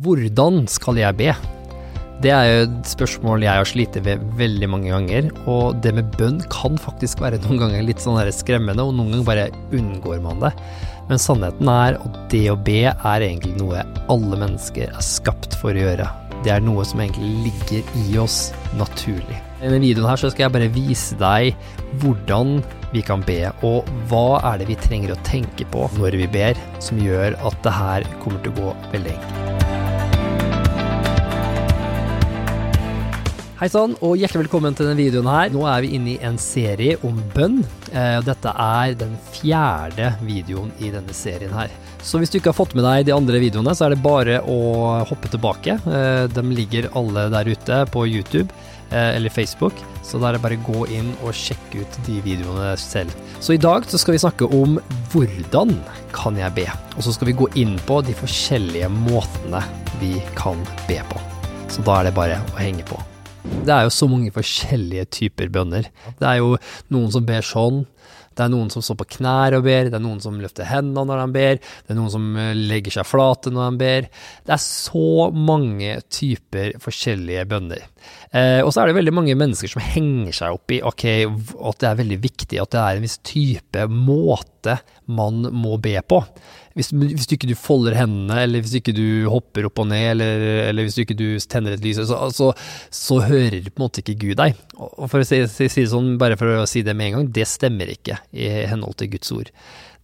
Hvordan 0.00 0.62
skal 0.70 0.96
jeg 0.96 1.12
be? 1.18 1.32
Det 2.24 2.30
er 2.32 2.46
jo 2.46 2.60
et 2.62 2.88
spørsmål 2.88 3.42
jeg 3.44 3.58
har 3.58 3.68
slitt 3.68 3.96
ved 4.00 4.22
veldig 4.38 4.68
mange 4.72 4.88
ganger, 4.92 5.28
og 5.44 5.76
det 5.84 5.92
med 5.96 6.08
bønn 6.14 6.38
kan 6.52 6.78
faktisk 6.80 7.20
være 7.20 7.40
noen 7.42 7.60
ganger 7.60 7.84
litt 7.84 8.00
sånn 8.00 8.16
skremmende, 8.32 8.80
og 8.80 8.94
noen 8.96 9.12
ganger 9.12 9.26
bare 9.28 9.44
unngår 9.76 10.22
man 10.24 10.40
det. 10.40 10.54
Men 11.10 11.20
sannheten 11.20 11.68
er 11.68 11.98
at 12.00 12.16
det 12.32 12.46
å 12.48 12.56
be 12.56 12.78
er 12.88 13.26
egentlig 13.26 13.58
noe 13.60 13.84
alle 14.08 14.40
mennesker 14.40 14.88
er 14.88 15.04
skapt 15.04 15.58
for 15.60 15.76
å 15.76 15.84
gjøre. 15.84 16.08
Det 16.46 16.54
er 16.54 16.64
noe 16.64 16.86
som 16.88 17.02
egentlig 17.04 17.50
ligger 17.50 17.94
i 18.06 18.16
oss 18.22 18.54
naturlig. 18.80 19.36
I 19.60 19.66
denne 19.66 19.82
videoen 19.84 20.08
her 20.08 20.22
så 20.22 20.30
skal 20.32 20.46
jeg 20.46 20.54
bare 20.54 20.72
vise 20.72 21.18
deg 21.20 21.52
hvordan 22.00 22.62
vi 22.94 23.04
kan 23.04 23.20
be, 23.26 23.42
og 23.60 23.84
hva 24.08 24.40
er 24.54 24.62
det 24.62 24.70
vi 24.72 24.80
trenger 24.80 25.12
å 25.12 25.22
tenke 25.28 25.68
på 25.74 25.90
når 26.00 26.16
vi 26.22 26.30
ber, 26.40 26.68
som 26.80 27.00
gjør 27.04 27.36
at 27.36 27.60
det 27.66 27.76
her 27.82 28.08
kommer 28.24 28.40
til 28.40 28.56
å 28.56 28.62
gå 28.62 28.78
veldig 28.96 29.18
enkelt. 29.18 29.69
Hei 33.60 33.66
sann, 33.68 33.92
og 34.00 34.14
hjertelig 34.16 34.46
velkommen 34.46 34.72
til 34.72 34.86
denne 34.88 34.96
videoen 34.96 35.26
her. 35.28 35.50
Nå 35.52 35.66
er 35.68 35.82
vi 35.84 35.90
inne 35.98 36.14
i 36.14 36.20
en 36.24 36.38
serie 36.40 36.94
om 37.04 37.18
bønn. 37.34 37.58
Eh, 37.92 38.22
Dette 38.24 38.54
er 38.56 38.94
den 38.96 39.10
fjerde 39.34 40.14
videoen 40.24 40.70
i 40.80 40.88
denne 40.88 41.12
serien 41.12 41.52
her. 41.52 41.68
Så 42.00 42.16
hvis 42.16 42.32
du 42.32 42.38
ikke 42.38 42.54
har 42.54 42.56
fått 42.56 42.72
med 42.72 42.86
deg 42.88 43.10
de 43.10 43.12
andre 43.12 43.42
videoene, 43.42 43.74
så 43.76 43.84
er 43.84 43.92
det 43.92 44.00
bare 44.06 44.38
å 44.48 44.56
hoppe 45.10 45.28
tilbake. 45.28 45.76
Eh, 45.76 46.22
de 46.32 46.46
ligger 46.56 46.88
alle 46.96 47.26
der 47.36 47.52
ute 47.52 47.82
på 47.92 48.06
YouTube 48.08 48.48
eh, 48.88 49.12
eller 49.18 49.36
Facebook, 49.36 49.84
så 50.00 50.16
da 50.16 50.30
er 50.30 50.38
det 50.38 50.42
bare 50.48 50.56
å 50.56 50.64
gå 50.70 50.88
inn 50.96 51.12
og 51.20 51.36
sjekke 51.36 51.84
ut 51.84 52.00
de 52.08 52.16
videoene 52.24 52.72
selv. 52.80 53.12
Så 53.44 53.58
i 53.58 53.60
dag 53.60 53.84
så 53.84 54.00
skal 54.00 54.16
vi 54.16 54.24
snakke 54.24 54.48
om 54.56 54.80
hvordan 55.12 55.76
kan 56.16 56.40
jeg 56.46 56.62
be, 56.62 56.68
og 56.96 57.04
så 57.04 57.12
skal 57.12 57.34
vi 57.34 57.38
gå 57.44 57.52
inn 57.60 57.76
på 57.84 58.00
de 58.08 58.16
forskjellige 58.24 58.88
måtene 59.04 59.60
vi 60.00 60.16
kan 60.32 60.64
be 60.88 61.02
på. 61.12 61.24
Så 61.68 61.84
da 61.84 62.00
er 62.00 62.08
det 62.08 62.16
bare 62.24 62.40
å 62.56 62.62
henge 62.64 62.88
på. 62.88 63.04
Det 63.44 63.72
er 63.72 63.86
jo 63.86 63.92
så 63.94 64.08
mange 64.10 64.32
forskjellige 64.34 65.06
typer 65.16 65.50
bønner. 65.52 65.88
Det 66.18 66.28
er 66.28 66.40
jo 66.40 66.56
noen 66.92 67.10
som 67.12 67.26
ber 67.28 67.44
sånn, 67.46 67.84
det 68.36 68.44
er 68.46 68.52
noen 68.52 68.70
som 68.72 68.84
står 68.84 68.98
på 69.00 69.08
knær 69.16 69.56
og 69.58 69.64
ber, 69.66 69.90
det 69.90 69.98
er 69.98 70.04
noen 70.04 70.20
som 70.22 70.38
løfter 70.40 70.68
hendene 70.68 71.06
når 71.08 71.22
de 71.22 71.34
ber, 71.34 71.60
det 71.60 71.94
er 71.94 71.98
noen 71.98 72.12
som 72.12 72.28
eh, 72.38 72.52
legger 72.56 72.98
seg 72.98 73.08
flate 73.08 73.52
når 73.52 73.66
de 73.70 73.82
ber. 73.82 74.08
Det 74.46 74.54
er 74.56 74.62
så 74.64 75.28
mange 75.34 75.96
typer 76.12 76.78
forskjellige 76.82 77.44
bønner. 77.50 77.84
Eh, 78.30 78.60
og 78.62 78.72
så 78.72 78.82
er 78.82 78.90
det 78.90 78.98
veldig 79.00 79.16
mange 79.16 79.36
mennesker 79.38 79.72
som 79.72 79.82
henger 79.82 80.36
seg 80.36 80.56
opp 80.56 80.72
i 80.72 80.80
okay, 80.86 81.26
at 81.26 81.82
det 81.82 81.90
er 81.90 82.00
veldig 82.00 82.20
viktig 82.22 82.62
at 82.62 82.72
det 82.72 82.80
er 82.80 82.96
en 82.96 83.06
viss 83.06 83.20
type 83.26 83.86
måte 83.90 84.78
man 85.10 85.42
må 85.50 85.76
be 85.82 85.96
på. 86.06 86.22
Hvis, 86.78 86.92
hvis 86.94 87.26
du 87.26 87.34
ikke 87.34 87.48
du 87.50 87.56
folder 87.58 87.96
hendene, 87.98 88.44
eller 88.44 88.62
hvis 88.62 88.72
du 88.72 88.78
ikke 88.78 88.94
du 88.94 89.06
hopper 89.28 89.66
opp 89.66 89.82
og 89.82 89.88
ned, 89.90 90.04
eller, 90.12 90.44
eller 90.68 90.86
hvis 90.86 90.96
du 90.96 91.02
ikke 91.02 91.18
du 91.18 91.26
tenner 91.50 91.74
et 91.74 91.82
lys, 91.82 91.98
så, 92.06 92.18
så, 92.32 92.52
så, 92.94 93.18
hører 93.26 93.66
på 93.66 93.80
en 93.80 93.84
måte 93.84 94.04
ikke 94.04 94.18
Gud 94.22 94.38
deg. 94.38 94.56
Og 94.78 95.08
for 95.10 95.20
å 95.20 95.26
si, 95.26 95.42
si, 95.50 95.66
si 95.66 95.82
det 95.82 95.90
sånn, 95.90 96.14
bare 96.20 96.38
for 96.40 96.62
å 96.62 96.68
si 96.70 96.84
det 96.86 96.94
med 96.96 97.10
en 97.10 97.18
gang, 97.18 97.28
det 97.34 97.48
stemmer 97.50 97.90
ikke 97.90 97.99
i 98.08 98.48
henhold 98.70 98.96
til 99.00 99.10
Guds 99.12 99.32
ord. 99.32 99.50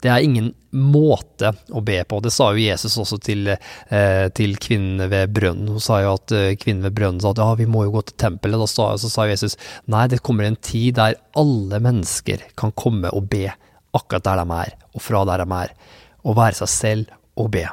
Det 0.04 0.10
er 0.12 0.24
ingen 0.24 0.50
måte 0.76 1.54
å 1.72 1.80
be 1.80 1.96
på. 2.04 2.18
Det 2.20 2.30
sa 2.34 2.50
jo 2.52 2.60
Jesus 2.60 2.98
også 3.00 3.16
til, 3.24 3.48
eh, 3.48 4.28
til 4.36 4.56
kvinnen 4.60 5.08
ved 5.08 5.32
brønnen. 5.32 5.70
Hun 5.72 5.80
sa 5.80 6.02
jo 6.04 6.12
at 6.18 6.32
eh, 6.36 6.56
kvinnen 6.60 6.84
ved 6.84 6.96
brønnen 6.98 7.20
sa 7.20 7.32
at 7.32 7.40
ja, 7.40 7.48
vi 7.56 7.66
må 7.66 7.86
jo 7.86 7.94
gå 7.96 8.04
til 8.04 8.18
tempelet. 8.26 8.60
Da 8.60 8.66
så 9.00 9.08
sa 9.08 9.26
Jesus 9.26 9.56
nei, 9.86 10.06
det 10.12 10.20
kommer 10.22 10.44
en 10.44 10.60
tid 10.60 10.98
der 11.00 11.16
alle 11.34 11.80
mennesker 11.80 12.44
kan 12.60 12.74
komme 12.76 13.08
og 13.08 13.30
be 13.32 13.48
akkurat 13.96 14.26
der 14.26 14.42
de 14.42 14.58
er, 14.66 14.74
og 14.92 15.00
fra 15.00 15.24
der 15.24 15.44
de 15.44 15.60
er 15.62 15.72
å 16.26 16.34
være 16.36 16.58
seg 16.58 16.68
selv 16.68 17.14
og 17.36 17.50
be. 17.54 17.64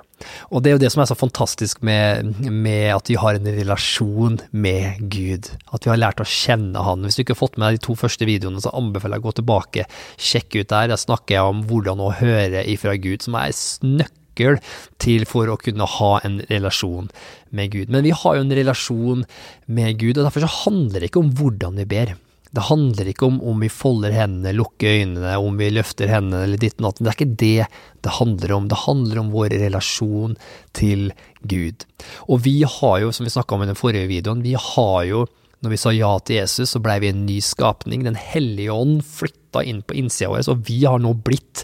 Og 0.52 0.64
det 0.64 0.72
er 0.72 0.78
jo 0.78 0.81
det 0.83 0.92
som 0.94 1.03
er 1.03 1.09
så 1.09 1.17
fantastisk 1.17 1.83
med, 1.86 2.31
med, 2.47 2.89
at 2.95 3.09
vi 3.11 3.17
har 3.19 3.38
en 3.38 3.50
relasjon 3.58 4.39
med 4.52 5.03
Gud. 5.11 5.50
At 5.75 5.86
vi 5.86 5.92
har 5.92 6.00
lært 6.00 6.23
å 6.23 6.28
kjenne 6.28 6.83
Han. 6.86 7.03
Hvis 7.03 7.17
du 7.17 7.23
ikke 7.23 7.36
har 7.36 7.44
fått 7.44 7.59
med 7.59 7.67
deg 7.67 7.80
de 7.80 7.86
to 7.88 7.95
første 8.00 8.28
videoene, 8.30 8.64
så 8.64 8.73
anbefaler 8.75 9.19
jeg 9.19 9.25
å 9.25 9.28
gå 9.28 9.38
tilbake, 9.39 9.88
sjekke 10.31 10.63
ut 10.63 10.73
der. 10.73 10.91
Der 10.94 11.02
snakker 11.02 11.38
jeg 11.38 11.53
om 11.53 11.63
hvordan 11.69 12.03
å 12.03 12.12
høre 12.19 12.66
ifra 12.72 12.96
Gud, 13.00 13.25
som 13.25 13.40
er 13.40 13.56
snøkkel 13.57 14.59
til 15.03 15.28
for 15.29 15.52
å 15.52 15.59
kunne 15.62 15.88
ha 16.00 16.12
en 16.25 16.41
relasjon 16.50 17.09
med 17.53 17.73
Gud. 17.75 17.94
Men 17.94 18.06
vi 18.07 18.16
har 18.16 18.38
jo 18.38 18.46
en 18.46 18.57
relasjon 18.59 19.25
med 19.68 20.00
Gud, 20.02 20.18
og 20.18 20.28
derfor 20.28 20.46
så 20.46 20.53
handler 20.63 21.00
det 21.02 21.12
ikke 21.12 21.23
om 21.23 21.34
hvordan 21.40 21.81
vi 21.84 21.90
ber. 21.97 22.16
Det 22.53 22.68
handler 22.68 23.09
ikke 23.09 23.25
om 23.25 23.40
om 23.50 23.64
vi 23.64 23.69
folder 23.74 24.14
hendene, 24.14 24.53
lukker 24.53 25.00
øynene, 25.00 25.36
om 25.41 25.58
vi 25.58 25.72
løfter 25.74 26.12
hendene 26.12 26.44
eller 26.46 26.62
ditt 26.62 26.78
og 26.78 26.86
datt. 26.86 27.00
Det 27.02 27.09
er 27.09 27.18
ikke 27.18 27.38
det 27.41 28.03
det 28.06 28.18
handler 28.19 28.53
om. 28.53 28.68
Det 28.69 28.84
handler 28.84 29.22
om 29.24 29.31
vår 29.34 29.56
relasjon 29.64 30.36
til 30.78 31.08
Gud. 31.50 31.88
Og 32.28 32.44
vi 32.46 32.59
har 32.62 33.00
jo, 33.02 33.14
som 33.16 33.25
vi 33.25 33.34
snakka 33.34 33.58
om 33.58 33.66
i 33.66 33.72
den 33.72 33.80
forrige 33.80 34.12
videoen, 34.12 34.46
vi 34.46 34.53
har 34.59 35.00
jo 35.09 35.25
når 35.64 35.72
vi 35.72 35.80
sa 35.80 35.94
ja 35.96 36.12
til 36.28 36.41
Jesus, 36.41 36.74
så 36.74 36.81
blei 36.84 36.97
vi 37.00 37.09
en 37.14 37.22
ny 37.24 37.38
skapning. 37.40 38.02
Den 38.03 38.19
hellige 38.19 38.74
ånd 38.75 39.00
flytta 39.08 39.62
inn 39.64 39.80
på 39.88 39.96
innsida 39.96 40.28
vår, 40.34 40.44
og 40.52 40.66
vi 40.68 40.81
har 40.84 41.00
nå 41.00 41.14
blitt 41.24 41.64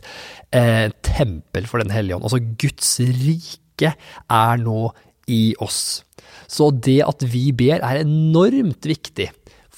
eh, 0.55 0.87
tempel 1.03 1.67
for 1.67 1.83
Den 1.83 1.91
hellige 1.91 2.15
ånd. 2.15 2.23
Altså 2.23 2.39
Guds 2.39 2.93
rike 3.03 3.91
er 3.91 4.63
nå 4.63 4.85
i 5.27 5.51
oss. 5.59 6.05
Så 6.47 6.71
det 6.71 7.01
at 7.05 7.27
vi 7.27 7.49
ber 7.51 7.83
er 7.83 8.01
enormt 8.05 8.87
viktig 8.87 9.27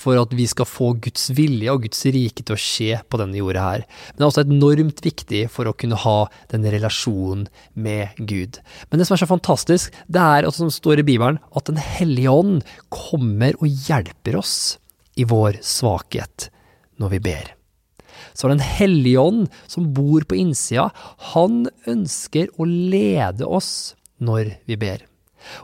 for 0.01 0.19
at 0.19 0.33
vi 0.35 0.47
skal 0.49 0.67
få 0.69 0.91
Guds 1.03 1.29
vilje 1.37 1.71
og 1.73 1.85
Guds 1.85 2.01
rike 2.13 2.43
til 2.43 2.55
å 2.55 2.59
skje 2.59 2.99
på 3.07 3.19
denne 3.21 3.39
jorda 3.39 3.65
her. 3.67 3.85
Men 4.11 4.17
det 4.17 4.25
er 4.25 4.29
også 4.31 4.45
enormt 4.47 5.03
viktig 5.05 5.43
for 5.53 5.69
å 5.69 5.75
kunne 5.77 5.99
ha 6.01 6.17
den 6.53 6.65
relasjonen 6.73 7.47
med 7.73 8.17
Gud. 8.17 8.59
Men 8.89 9.01
det 9.01 9.07
som 9.07 9.17
er 9.17 9.23
så 9.23 9.29
fantastisk, 9.29 9.95
det 10.11 10.21
er, 10.21 10.49
som 10.55 10.71
står 10.73 11.01
i 11.01 11.07
Bibelen, 11.07 11.39
at 11.55 11.69
Den 11.71 11.79
hellige 11.79 12.33
ånd 12.33 12.65
kommer 12.89 13.55
og 13.61 13.69
hjelper 13.87 14.39
oss 14.41 14.77
i 15.15 15.27
vår 15.27 15.61
svakhet 15.63 16.49
når 16.99 17.15
vi 17.15 17.21
ber. 17.31 17.53
Så 18.33 18.49
Den 18.51 18.63
hellige 18.63 19.21
ånd 19.21 19.47
som 19.67 19.93
bor 19.93 20.25
på 20.27 20.37
innsida, 20.39 20.89
han 21.33 21.65
ønsker 21.89 22.51
å 22.57 22.67
lede 22.67 23.47
oss 23.47 23.93
når 24.21 24.55
vi 24.69 24.77
ber. 24.79 25.10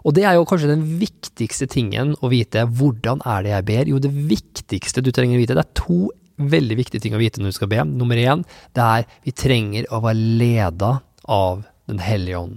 Og 0.03 0.15
det 0.17 0.25
er 0.27 0.37
jo 0.37 0.45
kanskje 0.47 0.71
den 0.71 0.85
viktigste 1.01 1.67
tingen 1.71 2.15
å 2.21 2.31
vite. 2.31 2.65
Hvordan 2.67 3.23
er 3.25 3.43
det 3.45 3.53
jeg 3.53 3.67
ber? 3.71 3.91
Jo, 3.91 4.01
det 4.03 4.13
viktigste 4.13 5.03
du 5.05 5.11
trenger 5.15 5.37
å 5.37 5.43
vite, 5.43 5.57
det 5.57 5.65
er 5.65 5.77
to 5.77 6.07
veldig 6.37 6.77
viktige 6.77 7.01
ting 7.01 7.15
å 7.17 7.21
vite 7.21 7.41
når 7.41 7.53
du 7.53 7.57
skal 7.57 7.71
be. 7.71 7.81
Nummer 7.87 8.19
én, 8.21 8.45
det 8.77 8.83
er 8.83 9.07
vi 9.25 9.33
trenger 9.35 9.89
å 9.91 10.01
være 10.05 10.37
leda 10.43 10.93
av 11.27 11.65
Den 11.87 12.01
hellige 12.03 12.35
ånd, 12.35 12.55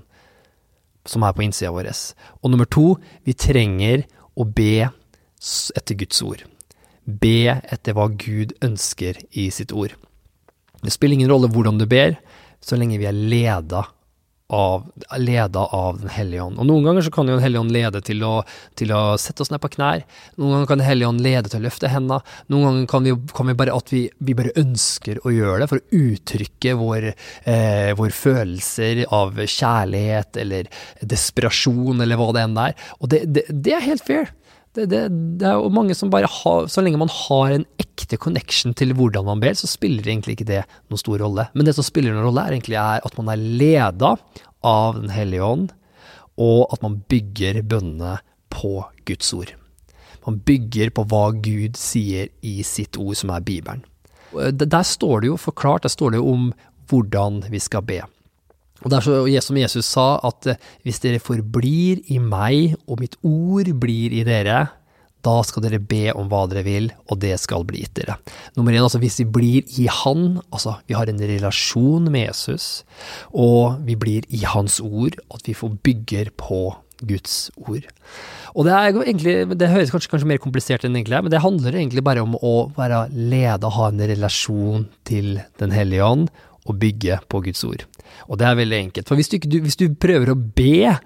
som 1.07 1.23
er 1.23 1.35
på 1.37 1.45
innsida 1.45 1.71
vår. 1.71 1.87
Og 2.43 2.51
nummer 2.51 2.67
to, 2.67 2.97
vi 3.23 3.31
trenger 3.39 4.03
å 4.35 4.43
be 4.43 4.89
etter 5.79 5.95
Guds 5.95 6.19
ord. 6.27 6.43
Be 7.07 7.47
etter 7.47 7.95
hva 7.95 8.09
Gud 8.11 8.57
ønsker 8.59 9.21
i 9.31 9.47
sitt 9.55 9.71
ord. 9.71 9.95
Det 10.83 10.91
spiller 10.91 11.15
ingen 11.15 11.31
rolle 11.31 11.47
hvordan 11.47 11.79
du 11.79 11.87
ber, 11.87 12.19
så 12.59 12.75
lenge 12.75 12.99
vi 12.99 13.07
er 13.07 13.15
leda 13.15 13.85
av, 14.51 14.87
leda 15.19 15.61
av 15.61 16.01
Den 16.01 16.11
hellige 16.13 16.43
ånd. 16.43 16.59
Og 16.61 16.69
Noen 16.69 16.87
ganger 16.87 17.07
så 17.07 17.13
kan 17.15 17.29
jo 17.29 17.37
Den 17.37 17.45
hellige 17.45 17.63
ånd 17.63 17.75
lede 17.75 18.03
til 18.05 18.25
å, 18.27 18.33
til 18.79 18.93
å 18.95 19.03
sette 19.21 19.45
oss 19.45 19.53
ned 19.53 19.63
på 19.63 19.73
knær. 19.77 20.05
Noen 20.37 20.57
ganger 20.57 20.71
kan 20.71 20.83
Den 20.83 20.89
hellige 20.89 21.13
ånd 21.13 21.25
lede 21.25 21.53
til 21.53 21.61
å 21.61 21.67
løfte 21.69 21.93
hendene. 21.93 22.21
Noen 22.53 22.67
ganger 22.67 22.91
kan 22.91 23.07
vi, 23.07 23.15
kan 23.37 23.51
vi 23.51 23.57
bare 23.63 23.77
at 23.77 23.95
vi, 23.95 24.03
vi, 24.19 24.37
bare 24.39 24.57
ønsker 24.61 25.23
å 25.25 25.35
gjøre 25.35 25.63
det 25.63 25.71
for 25.71 25.81
å 25.81 26.01
uttrykke 26.01 26.77
våre 26.81 27.15
eh, 27.45 27.93
vår 27.99 28.17
følelser 28.17 29.05
av 29.15 29.39
kjærlighet 29.41 30.41
eller 30.43 30.71
desperasjon 31.01 32.03
eller 32.03 32.21
hva 32.21 32.31
det 32.35 32.45
enn 32.47 32.61
er. 32.67 32.77
Og 33.01 33.11
det, 33.13 33.25
det, 33.31 33.47
det 33.51 33.77
er 33.79 33.87
helt 33.87 34.07
fair. 34.07 34.31
Det, 34.77 34.85
det, 34.87 35.01
det, 35.41 35.47
er 35.49 35.59
jo 35.59 35.71
mange 35.75 35.97
som 35.99 36.13
bare 36.13 36.29
har 36.31 36.69
Så 36.71 36.83
lenge 36.85 37.01
man 37.01 37.11
har 37.11 37.57
en 37.57 37.65
ekte 37.83 38.15
connection 38.23 38.75
til 38.79 38.95
hvordan 38.95 39.27
man 39.27 39.43
ber, 39.43 39.57
så 39.59 39.67
spiller 39.67 40.07
egentlig 40.07 40.37
ikke 40.37 40.47
det 40.47 40.61
noen 40.91 41.01
stor 41.01 41.19
rolle. 41.25 41.49
Men 41.55 41.67
det 41.67 41.75
som 41.75 41.87
spiller 41.87 42.15
noen 42.15 42.29
rolle, 42.29 42.45
er 42.47 42.55
egentlig 42.55 42.79
er 42.79 43.03
at 43.07 43.19
man 43.19 43.33
er 43.33 43.43
leda 43.43 44.15
av 44.67 44.99
Den 45.01 45.11
hellige 45.11 45.47
ånd, 45.47 45.71
og 46.41 46.71
at 46.75 46.83
man 46.85 47.01
bygger 47.11 47.63
bønnene 47.67 48.19
på 48.53 48.85
Guds 49.09 49.33
ord. 49.35 49.55
Man 50.27 50.41
bygger 50.45 50.93
på 50.95 51.07
hva 51.09 51.31
Gud 51.33 51.79
sier 51.81 52.29
i 52.45 52.61
sitt 52.67 52.99
ord, 53.01 53.17
som 53.17 53.33
er 53.33 53.45
Bibelen. 53.45 53.83
Der 54.31 54.85
står 54.87 55.25
det 55.25 55.33
jo 55.33 55.39
forklart, 55.41 55.83
der 55.83 55.93
står 55.93 56.13
det 56.13 56.21
jo 56.21 56.35
om 56.35 56.51
hvordan 56.91 57.43
vi 57.51 57.59
skal 57.63 57.83
be. 57.87 58.03
Og 58.81 58.91
det 58.91 58.99
er 58.99 59.07
så 59.07 59.17
som 59.45 59.61
Jesus 59.61 59.89
sa, 59.89 60.09
at 60.25 60.53
eh, 60.53 60.61
hvis 60.87 61.01
dere 61.05 61.23
forblir 61.23 62.03
i 62.13 62.21
meg, 62.23 62.77
og 62.87 63.03
mitt 63.03 63.17
ord 63.27 63.69
blir 63.83 64.15
i 64.17 64.25
dere, 64.27 64.69
da 65.21 65.37
skal 65.45 65.67
dere 65.67 65.81
be 65.85 66.09
om 66.17 66.31
hva 66.31 66.47
dere 66.49 66.65
vil, 66.65 66.89
og 67.13 67.21
det 67.21 67.35
skal 67.43 67.67
bli 67.69 67.83
gitt 67.83 67.99
dere. 67.99 68.17
Nummer 68.57 68.73
én, 68.73 68.83
altså 68.85 69.01
hvis 69.03 69.21
vi 69.21 69.29
blir 69.29 69.81
i 69.81 69.87
Han, 70.01 70.41
altså 70.49 70.79
vi 70.89 70.97
har 70.97 71.11
en 71.11 71.21
relasjon 71.21 72.09
med 72.13 72.31
Jesus, 72.31 72.87
og 73.33 73.83
vi 73.85 73.99
blir 74.01 74.29
i 74.33 74.45
Hans 74.49 74.81
ord, 74.81 75.19
at 75.35 75.45
vi 75.49 75.57
får 75.57 75.77
bygger 75.85 76.33
på 76.41 76.71
Guds 77.05 77.51
ord. 77.57 77.87
Og 78.57 78.67
det, 78.67 78.73
er 78.75 78.97
egentlig, 79.05 79.35
det 79.61 79.71
høres 79.71 79.93
kanskje, 79.93 80.11
kanskje 80.11 80.29
mer 80.29 80.41
komplisert 80.43 80.85
enn 80.85 80.97
egentlig 80.99 81.21
men 81.23 81.33
det 81.33 81.41
handler 81.45 81.77
egentlig 81.77 82.03
bare 82.05 82.25
om 82.25 82.35
å 82.37 82.71
være 82.77 83.07
leda, 83.15 83.71
ha 83.73 83.89
en 83.89 84.03
relasjon 84.11 84.89
til 85.09 85.39
Den 85.61 85.73
hellige 85.75 86.05
ånd, 86.05 86.31
og 86.69 86.77
bygge 86.81 87.21
på 87.33 87.41
Guds 87.47 87.63
ord. 87.65 87.87
Og 88.29 88.41
det 88.41 88.49
er 88.49 88.59
veldig 88.59 88.81
enkelt. 88.87 89.09
For 89.09 89.21
hvis 89.21 89.33
du, 89.33 89.39
hvis 89.61 89.79
du 89.81 89.89
prøver 89.95 90.33
å 90.33 90.39
be 90.39 90.97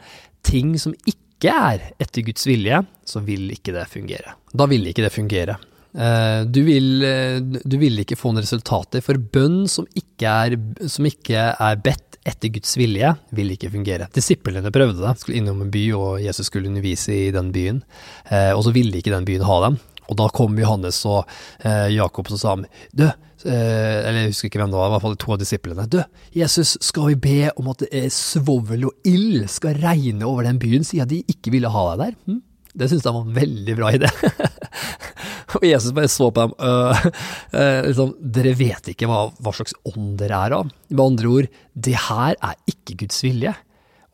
ting 0.45 0.75
som 0.81 0.97
ikke 1.09 1.53
er 1.53 1.91
etter 2.01 2.25
Guds 2.27 2.47
vilje, 2.49 2.81
så 3.05 3.23
vil 3.25 3.51
ikke 3.53 3.75
det 3.77 3.87
fungere. 3.93 4.37
Da 4.53 4.69
vil 4.71 4.87
ikke 4.91 5.05
det 5.07 5.15
fungere. 5.15 5.59
Eh, 5.95 6.43
du 6.51 6.63
vil, 6.67 7.05
eh, 7.07 7.39
du 7.41 7.77
vil 7.79 8.01
ikke 8.03 8.19
få 8.19 8.33
noen 8.33 8.43
resultater, 8.43 9.03
for 9.05 9.15
bønn 9.15 9.69
som 9.71 9.87
ikke 9.95 10.27
er, 10.27 10.57
som 10.91 11.07
ikke 11.07 11.53
er 11.55 11.83
bedt 11.83 12.19
etter 12.27 12.51
Guds 12.51 12.75
vilje, 12.81 13.13
vil 13.37 13.53
ikke 13.55 13.71
fungere. 13.71 14.09
Disiplene 14.15 14.73
prøvde 14.75 15.05
det, 15.05 15.15
skulle 15.21 15.39
innom 15.39 15.63
en 15.63 15.71
by, 15.71 15.85
og 15.95 16.23
Jesus 16.25 16.49
skulle 16.51 16.71
undervise 16.73 17.15
i 17.15 17.31
den 17.35 17.53
byen, 17.55 17.83
eh, 18.31 18.51
og 18.53 18.65
så 18.65 18.73
ville 18.75 18.99
ikke 18.99 19.15
den 19.15 19.29
byen 19.29 19.47
ha 19.47 19.61
dem. 19.69 19.79
Og 20.09 20.19
da 20.19 20.27
kom 20.29 20.59
Johannes 20.59 20.99
og 21.09 21.25
Jakob 21.65 22.29
og 22.29 22.37
sa 22.37 22.53
du, 22.93 23.07
eller 23.45 24.23
jeg 24.23 24.33
husker 24.33 24.49
ikke 24.49 24.63
hvem 24.63 24.73
det 24.73 24.79
var, 24.81 24.89
i 24.89 24.95
hvert 24.95 25.05
fall 25.05 25.21
to 25.21 25.35
av 25.35 25.41
disiplene. 25.43 25.87
Du, 25.91 26.01
Jesus, 26.37 26.75
skal 26.85 27.13
vi 27.13 27.21
be 27.27 27.39
om 27.61 27.71
at 27.75 27.85
svovel 28.15 28.89
og 28.89 29.09
ild 29.09 29.45
skal 29.53 29.79
regne 29.83 30.27
over 30.27 30.49
den 30.49 30.61
byen, 30.63 30.87
siden 30.87 31.11
de 31.11 31.23
ikke 31.29 31.53
ville 31.55 31.73
ha 31.73 31.87
deg 31.93 32.05
der? 32.05 32.19
Hm? 32.31 32.43
Det 32.75 32.89
syntes 32.91 33.05
jeg 33.07 33.15
var 33.15 33.23
en 33.23 33.37
veldig 33.37 33.75
bra 33.79 33.91
idé. 33.95 34.09
og 35.55 35.67
Jesus 35.67 35.93
bare 35.95 36.11
så 36.11 36.27
på 36.35 36.43
dem 36.43 36.57
øh, 36.59 37.05
øh, 37.55 37.81
liksom, 37.87 38.17
Dere 38.35 38.55
vet 38.59 38.91
ikke 38.91 39.07
hva, 39.11 39.29
hva, 39.39 39.53
slags 39.55 39.77
ånd 39.87 40.17
dere 40.19 40.41
er 40.49 40.57
av. 40.59 40.73
Med 40.91 41.05
andre 41.05 41.31
ord, 41.31 41.53
det 41.87 41.95
her 42.09 42.35
er 42.35 42.59
ikke 42.71 42.99
Guds 43.05 43.23
vilje. 43.23 43.55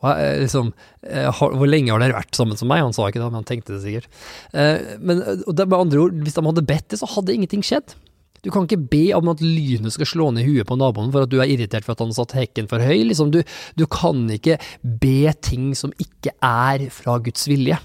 Og, 0.01 0.11
øh, 0.13 0.37
liksom, 0.43 0.69
har, 1.09 1.57
hvor 1.57 1.69
lenge 1.69 1.93
har 1.93 2.03
dere 2.03 2.19
vært 2.19 2.37
sammen 2.37 2.59
som 2.59 2.69
meg? 2.69 2.83
Han 2.85 2.93
sa 2.93 3.09
ikke 3.09 3.21
det, 3.23 3.31
men 3.31 3.41
han 3.41 3.49
tenkte 3.49 3.73
det 3.73 3.81
sikkert. 3.81 4.21
Eh, 4.53 4.93
men 5.01 5.25
det, 5.25 5.65
med 5.65 5.79
andre 5.79 6.05
ord, 6.05 6.21
hvis 6.21 6.37
de 6.37 6.45
hadde 6.45 6.67
bedt 6.69 6.89
det, 6.93 7.01
så 7.01 7.09
hadde 7.15 7.33
ingenting 7.33 7.65
skjedd. 7.65 7.97
Du 8.41 8.49
kan 8.49 8.65
ikke 8.65 8.81
be 8.89 9.03
om 9.13 9.29
at 9.29 9.43
lynet 9.45 9.93
skal 9.93 10.09
slå 10.09 10.31
ned 10.33 10.47
huet 10.47 10.65
på 10.65 10.77
naboen 10.79 11.11
for 11.13 11.27
at 11.27 11.31
du 11.31 11.37
er 11.43 11.51
irritert 11.51 11.85
for 11.85 11.93
at 11.93 12.01
han 12.01 12.15
satt 12.15 12.33
hekken 12.37 12.69
for 12.71 12.81
høy. 12.81 13.03
Liksom, 13.05 13.29
du, 13.33 13.43
du 13.77 13.85
kan 13.85 14.25
ikke 14.33 14.57
be 14.81 15.29
ting 15.45 15.71
som 15.77 15.93
ikke 16.01 16.33
er 16.41 16.87
fra 16.93 17.19
Guds 17.21 17.45
vilje 17.51 17.77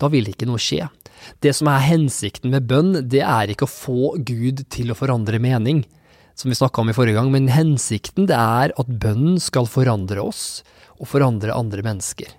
da 0.00 0.08
vil 0.12 0.30
ikke 0.30 0.48
noe 0.48 0.60
skje. 0.60 0.88
Det 1.44 1.52
som 1.56 1.68
er 1.70 1.84
hensikten 1.84 2.52
med 2.54 2.68
bønn, 2.70 2.94
det 3.12 3.22
er 3.26 3.52
ikke 3.52 3.68
å 3.68 3.72
få 3.72 4.14
Gud 4.26 4.64
til 4.72 4.92
å 4.92 4.96
forandre 4.98 5.40
mening, 5.42 5.84
som 6.34 6.48
vi 6.48 6.56
snakka 6.56 6.80
om 6.80 6.92
i 6.92 6.96
forrige 6.96 7.18
gang, 7.18 7.28
men 7.32 7.50
hensikten 7.52 8.28
det 8.30 8.38
er 8.38 8.72
at 8.80 8.92
bønnen 9.02 9.36
skal 9.42 9.68
forandre 9.68 10.24
oss, 10.24 10.62
og 11.00 11.08
forandre 11.08 11.56
andre 11.56 11.84
mennesker. 11.84 12.32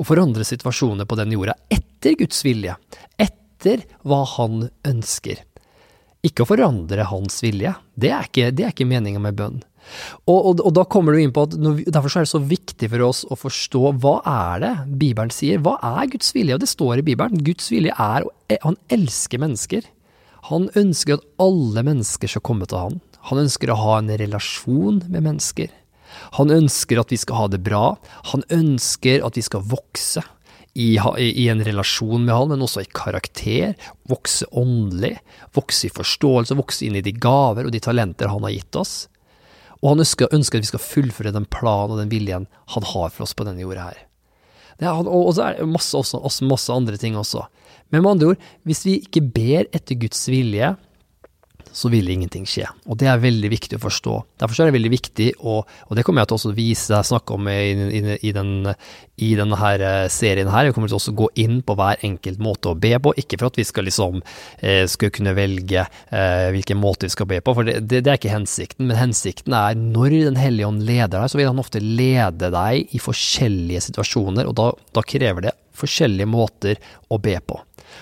Og 0.00 0.08
forandre 0.08 0.44
situasjoner 0.48 1.08
på 1.08 1.18
den 1.20 1.32
jorda 1.36 1.54
etter 1.72 2.16
Guds 2.20 2.40
vilje, 2.44 2.74
etter 3.20 3.84
hva 4.04 4.24
Han 4.36 4.66
ønsker. 4.88 5.44
Ikke 6.24 6.44
å 6.44 6.48
forandre 6.48 7.06
Hans 7.10 7.42
vilje, 7.44 7.74
det 8.00 8.10
er 8.14 8.28
ikke, 8.28 8.50
det 8.56 8.70
ikke 8.70 8.88
meninga 8.88 9.20
med 9.22 9.36
bønn. 9.38 9.62
Og, 10.24 10.38
og, 10.38 10.60
og, 10.62 10.70
da 10.76 10.86
kommer 10.88 11.12
du 11.12 11.20
inn 11.20 11.32
på 11.34 11.42
at 11.44 11.56
Derfor 11.60 12.08
er 12.08 12.24
det 12.24 12.30
så 12.30 12.40
viktig 12.40 12.88
for 12.88 13.04
oss 13.04 13.20
å 13.28 13.36
forstå 13.36 13.90
hva 14.00 14.14
er 14.24 14.62
det 14.62 14.72
Bibelen 15.02 15.32
sier. 15.34 15.60
Hva 15.60 15.76
er 15.84 16.08
Guds 16.14 16.32
vilje? 16.32 16.56
Og 16.56 16.62
det 16.62 16.70
står 16.70 17.02
i 17.02 17.06
Bibelen. 17.06 17.42
Guds 17.44 17.68
vilje 17.72 17.92
er 17.92 18.24
Han 18.64 18.78
elsker 18.94 19.42
mennesker. 19.42 19.84
Han 20.48 20.68
ønsker 20.76 21.18
at 21.18 21.26
alle 21.40 21.84
mennesker 21.86 22.32
skal 22.32 22.44
komme 22.44 22.68
til 22.68 22.80
han. 22.80 23.00
Han 23.30 23.40
ønsker 23.46 23.72
å 23.72 23.80
ha 23.80 23.98
en 24.00 24.12
relasjon 24.20 25.00
med 25.08 25.24
mennesker. 25.24 25.70
Han 26.36 26.52
ønsker 26.52 27.00
at 27.00 27.12
vi 27.12 27.18
skal 27.20 27.38
ha 27.38 27.46
det 27.52 27.62
bra. 27.64 27.94
Han 28.32 28.44
ønsker 28.52 29.24
at 29.24 29.38
vi 29.40 29.44
skal 29.46 29.64
vokse 29.68 30.24
i, 30.74 30.98
i, 31.18 31.48
en 31.48 31.62
relasjon 31.64 32.24
med 32.24 32.34
han, 32.34 32.48
men 32.50 32.62
også 32.66 32.82
i 32.82 32.90
karakter. 32.90 33.74
Vokse 34.10 34.46
åndelig. 34.50 35.16
Vokse 35.54 35.86
i 35.86 35.92
forståelse, 35.94 36.56
vokse 36.58 36.86
inn 36.86 36.98
i 36.98 37.04
de 37.04 37.12
gaver 37.14 37.68
og 37.68 37.74
de 37.74 37.82
talenter 37.82 38.32
han 38.32 38.42
har 38.46 38.56
gitt 38.56 38.78
oss. 38.80 38.94
Og 39.80 39.92
han 39.92 40.02
ønsker, 40.02 40.32
ønsker, 40.34 40.58
at 40.58 40.66
vi 40.66 40.72
skal 40.72 40.82
fullføre 40.82 41.34
den 41.34 41.46
planen 41.46 41.94
og 41.94 42.02
den 42.02 42.10
viljen 42.10 42.48
han 42.74 42.88
har 42.90 43.14
for 43.14 43.26
oss 43.26 43.36
på 43.38 43.46
denne 43.46 43.62
jorda 43.62 43.90
her. 43.90 44.02
Det 44.80 44.88
er, 44.90 45.06
og 45.06 45.30
så 45.36 45.46
er 45.46 45.60
det 45.60 45.70
masse, 45.70 45.94
også, 45.94 46.48
masse 46.50 46.74
andre 46.74 46.98
ting 46.98 47.14
også. 47.20 47.44
Men 47.92 48.02
med 48.02 48.16
andre 48.16 48.32
ord, 48.32 48.48
hvis 48.66 48.82
vi 48.88 48.96
ikke 49.04 49.22
ber 49.36 49.68
etter 49.76 50.00
Guds 50.00 50.24
vilje, 50.26 50.72
så 51.74 51.90
vil 51.92 52.08
ingenting 52.12 52.46
skje. 52.48 52.68
Og 52.86 52.98
det 53.00 53.08
er 53.10 53.22
veldig 53.22 53.50
viktig 53.52 53.78
å 53.78 53.82
forstå. 53.82 54.14
Derfor 54.40 54.62
er 54.62 54.70
det 54.70 54.76
veldig 54.76 54.92
viktig, 54.92 55.28
og, 55.42 55.70
og 55.88 55.98
det 55.98 56.04
kommer 56.06 56.22
jeg 56.22 56.30
til 56.30 56.52
å 56.52 56.54
vise 56.54 57.00
snakke 57.08 57.34
om 57.34 57.48
i, 57.50 57.58
i, 57.98 58.02
i, 58.28 58.32
den, 58.36 58.70
i 59.26 59.32
denne 59.38 59.58
her 59.58 59.82
eh, 59.82 60.06
serien 60.12 60.50
her. 60.52 60.68
Jeg 60.68 60.76
kommer 60.76 60.92
til 60.92 61.00
å 61.00 61.16
gå 61.18 61.28
inn 61.42 61.58
på 61.66 61.76
hver 61.78 61.98
enkelt 62.06 62.42
måte 62.42 62.70
å 62.70 62.78
be 62.78 62.94
på, 63.02 63.14
ikke 63.20 63.40
for 63.40 63.50
at 63.50 63.58
vi 63.58 63.66
skal 63.66 63.88
liksom 63.88 64.22
eh, 64.60 64.84
skal 64.90 65.12
kunne 65.14 65.34
velge 65.36 65.82
eh, 65.82 66.46
hvilken 66.54 66.78
måte 66.80 67.08
vi 67.08 67.16
skal 67.16 67.30
be 67.34 67.40
på, 67.44 67.56
for 67.58 67.66
det, 67.66 67.80
det, 67.88 68.04
det, 68.06 68.14
er 68.14 68.22
ikke 68.22 68.36
hensikten. 68.36 68.88
Men 68.90 69.00
hensikten 69.00 69.58
er 69.58 69.78
når 69.78 70.14
Den 70.14 70.38
hellige 70.38 70.70
ånd 70.70 70.84
leder 70.86 71.18
deg, 71.18 71.28
så 71.32 71.40
vil 71.40 71.50
han 71.50 71.60
ofte 71.60 71.82
lede 71.82 72.52
deg 72.54 72.94
i 72.94 73.02
forskjellige 73.02 73.82
situasjoner, 73.90 74.46
og 74.46 74.56
da, 74.60 74.70
da 74.94 75.02
krever 75.02 75.48
det 75.48 75.56
forskjellige 75.74 76.30
måter 76.30 76.78
å 77.10 77.18
be 77.18 77.34
på. 77.42 77.58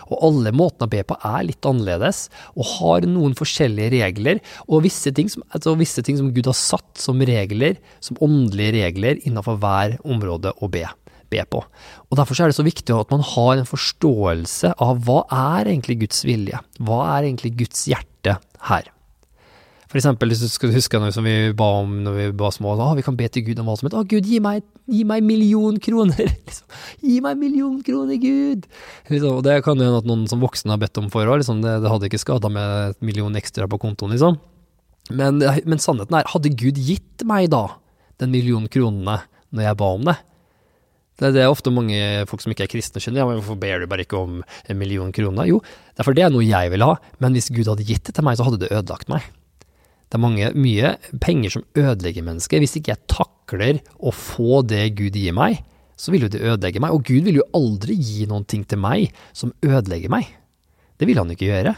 Og 0.08 0.26
alle 0.28 0.52
måtene 0.54 0.88
å 0.88 0.92
be 0.92 1.02
på 1.06 1.18
er 1.28 1.46
litt 1.48 1.68
annerledes, 1.68 2.26
og 2.56 2.68
har 2.78 3.08
noen 3.08 3.36
forskjellige 3.38 3.92
regler, 3.96 4.42
og 4.68 4.84
visse 4.86 5.12
ting 5.14 5.30
som, 5.32 5.44
altså 5.52 5.76
visse 5.80 6.04
ting 6.04 6.18
som 6.20 6.32
Gud 6.34 6.48
har 6.50 6.58
satt 6.58 7.00
som 7.00 7.20
regler, 7.22 7.78
som 8.04 8.20
åndelige 8.24 8.76
regler, 8.80 9.22
innenfor 9.26 9.60
hver 9.62 9.98
område 10.02 10.54
å 10.60 10.70
be, 10.72 10.86
på. 11.32 11.62
Og 12.12 12.18
Derfor 12.18 12.42
er 12.44 12.50
det 12.50 12.58
så 12.58 12.66
viktig 12.66 12.92
at 12.92 13.12
man 13.14 13.22
har 13.24 13.54
en 13.56 13.68
forståelse 13.68 14.74
av 14.84 14.98
hva 15.06 15.22
er 15.32 15.70
egentlig 15.70 16.02
Guds 16.02 16.26
vilje? 16.28 16.60
Hva 16.76 16.98
er 17.14 17.30
egentlig 17.30 17.54
Guds 17.62 17.86
hjerte 17.88 18.36
her? 18.68 18.90
For 19.92 20.00
eksempel, 20.00 20.30
hvis 20.32 20.40
du 20.40 20.48
skal 20.48 20.70
huske 20.72 20.96
noe 20.96 21.12
som 21.12 21.26
vi 21.26 21.50
ba 21.52 21.66
om 21.82 21.98
når 22.00 22.14
vi 22.16 22.26
var 22.40 22.52
små, 22.56 22.70
ah, 22.80 22.94
vi 22.96 23.02
kan 23.04 23.16
be 23.18 23.26
til 23.28 23.42
Gud 23.44 23.58
om 23.60 23.66
hva 23.68 23.74
som 23.76 23.90
helst. 23.90 23.96
Å, 23.98 24.06
Gud, 24.08 24.24
gi 24.24 24.38
meg, 24.40 24.62
gi 24.88 25.02
meg 25.04 25.20
million 25.28 25.76
kroner! 25.84 26.30
liksom. 26.46 26.78
Gi 27.04 27.18
meg 27.20 27.36
million 27.36 27.74
kroner, 27.84 28.16
Gud! 28.22 28.64
Liksom, 29.10 29.34
og 29.36 29.42
det 29.44 29.58
kan 29.66 29.76
jo 29.76 29.90
hende 29.90 30.00
at 30.00 30.08
noen 30.08 30.22
som 30.32 30.40
voksne 30.40 30.72
har 30.72 30.80
bedt 30.80 30.96
om 30.96 31.10
for 31.12 31.28
òg. 31.28 31.42
Liksom, 31.42 31.60
det, 31.60 31.74
det, 31.84 31.90
hadde 31.92 32.08
ikke 32.08 32.22
skada 32.22 32.48
med 32.54 32.94
et 32.94 33.04
million 33.04 33.36
ekstra 33.36 33.68
på 33.68 33.80
kontoen, 33.82 34.14
liksom. 34.16 34.40
Men, 35.12 35.44
men, 35.44 35.82
sannheten 35.82 36.16
er, 36.16 36.32
hadde 36.32 36.54
Gud 36.56 36.80
gitt 36.80 37.26
meg 37.28 37.50
da 37.52 37.66
den 38.22 38.32
million 38.32 38.64
kronene 38.72 39.18
når 39.52 39.66
jeg 39.66 39.80
ba 39.84 39.90
om? 39.98 40.08
Det, 40.08 41.34
det 41.36 41.44
er 41.44 41.52
ofte 41.52 41.74
mange 41.74 42.00
folk 42.32 42.40
som 42.40 42.56
ikke 42.56 42.64
er 42.64 42.72
kristne, 42.78 43.04
skjønner 43.04 43.26
ja, 43.26 43.28
men 43.28 43.42
hvorfor 43.42 43.60
ber 43.60 43.84
du 43.84 43.90
bare 43.92 44.08
ikke 44.08 44.24
om 44.24 44.40
en 44.40 44.80
million 44.80 45.12
kroner? 45.12 45.52
Jo, 45.52 45.60
det 45.92 46.00
er 46.00 46.08
fordi 46.08 46.24
det 46.24 46.26
er 46.30 46.34
noe 46.38 46.48
jeg 46.48 46.72
vil 46.78 46.88
ha, 46.88 46.96
men 47.20 47.36
hvis 47.36 47.52
Gud 47.52 47.68
hadde 47.74 47.84
gitt 47.92 48.06
det 48.08 48.16
til 48.16 48.24
meg, 48.24 48.40
så 48.40 48.48
hadde 48.48 48.64
det 48.64 48.72
ødelagt 48.72 49.12
meg. 49.12 49.28
Det 50.12 50.18
er 50.18 50.20
mange, 50.20 50.48
mye 50.60 50.88
penger 51.24 51.54
som 51.54 51.62
ødelegger 51.72 52.24
mennesker. 52.26 52.60
Hvis 52.60 52.74
ikke 52.76 52.92
jeg 52.92 53.08
takler 53.08 53.78
å 53.96 54.10
få 54.12 54.58
det 54.68 54.90
Gud 54.98 55.16
gir 55.16 55.32
meg, 55.32 55.62
så 55.96 56.12
vil 56.12 56.26
jo 56.26 56.28
det 56.34 56.42
ødelegge 56.42 56.82
meg. 56.84 56.92
Og 56.92 57.06
Gud 57.08 57.24
vil 57.24 57.38
jo 57.40 57.46
aldri 57.56 57.96
gi 57.96 58.26
noen 58.28 58.44
ting 58.44 58.66
til 58.68 58.82
meg 58.82 59.08
som 59.32 59.54
ødelegger 59.64 60.12
meg. 60.12 60.28
Det 61.00 61.08
vil 61.08 61.16
han 61.16 61.32
ikke 61.32 61.48
gjøre. 61.48 61.72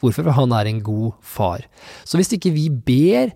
Hvorfor? 0.00 0.24
For 0.24 0.36
han 0.38 0.56
er 0.56 0.70
en 0.70 0.80
god 0.86 1.20
far. 1.20 1.66
Så 2.08 2.16
hvis 2.16 2.32
ikke 2.32 2.54
vi 2.56 2.70
ber 2.72 3.34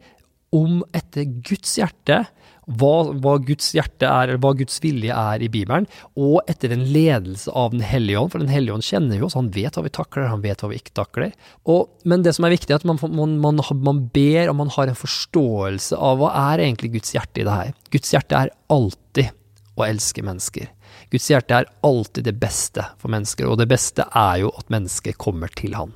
om 0.56 0.80
etter 0.96 1.28
Guds 1.44 1.76
hjerte, 1.76 2.22
hva, 2.68 2.94
hva, 3.16 3.36
Guds 3.40 3.70
hjerte 3.72 4.04
er, 4.04 4.28
eller 4.28 4.40
hva 4.42 4.52
Guds 4.58 4.76
vilje 4.84 5.14
er 5.14 5.44
i 5.44 5.48
Bibelen, 5.52 5.86
og 6.20 6.42
etter 6.50 6.74
en 6.74 6.84
ledelse 6.92 7.52
av 7.56 7.72
Den 7.72 7.84
hellige 7.84 8.20
ånd, 8.20 8.32
for 8.34 8.44
Den 8.44 8.52
hellige 8.52 8.76
ånd 8.76 8.84
kjenner 8.84 9.20
jo 9.20 9.28
oss, 9.28 9.38
han 9.38 9.50
vet 9.54 9.78
hva 9.78 9.84
vi 9.86 9.94
takler, 9.94 10.28
han 10.28 10.44
vet 10.44 10.62
hva 10.62 10.72
vi 10.72 10.80
ikke 10.82 10.96
takler. 10.98 11.32
Og, 11.64 11.88
men 12.08 12.24
det 12.26 12.34
som 12.36 12.44
er 12.44 12.52
viktig, 12.56 12.74
er 12.74 12.82
at 12.82 12.88
man, 12.88 13.00
man, 13.08 13.38
man, 13.40 13.62
man, 13.84 14.02
ber, 14.12 14.50
og 14.50 14.58
man 14.60 14.72
har 14.76 14.90
en 14.90 14.98
forståelse 14.98 15.96
av 15.96 16.20
hva 16.20 16.32
er 16.52 16.66
egentlig 16.66 16.92
Guds 16.98 17.14
hjerte 17.16 17.42
i 17.42 17.46
det 17.48 17.60
her. 17.60 17.72
Guds 17.94 18.12
hjerte 18.12 18.42
er 18.42 18.52
alltid 18.72 19.32
å 19.78 19.86
elske 19.86 20.24
mennesker. 20.26 20.68
Guds 21.12 21.30
hjerte 21.30 21.62
er 21.62 21.70
alltid 21.86 22.26
det 22.28 22.36
beste 22.40 22.84
for 23.00 23.12
mennesker, 23.12 23.48
og 23.48 23.60
det 23.60 23.68
beste 23.70 24.04
er 24.12 24.42
jo 24.44 24.52
at 24.58 24.68
mennesker 24.72 25.16
kommer 25.20 25.52
til 25.56 25.76
Han. 25.78 25.94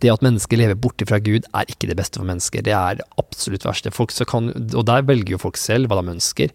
Det 0.00 0.12
at 0.12 0.24
mennesker 0.24 0.60
lever 0.60 0.78
borte 0.80 1.06
fra 1.08 1.20
Gud, 1.20 1.44
er 1.52 1.68
ikke 1.68 1.90
det 1.90 1.98
beste 1.98 2.20
for 2.20 2.28
mennesker. 2.28 2.64
Det 2.64 2.72
er 2.76 3.00
det 3.00 3.08
absolutt 3.20 3.66
verste. 3.66 3.92
Kan, 4.28 4.52
og 4.72 4.84
der 4.88 5.06
velger 5.08 5.36
jo 5.36 5.42
folk 5.42 5.60
selv 5.60 5.90
hva 5.90 6.00
de 6.00 6.14
ønsker. 6.14 6.54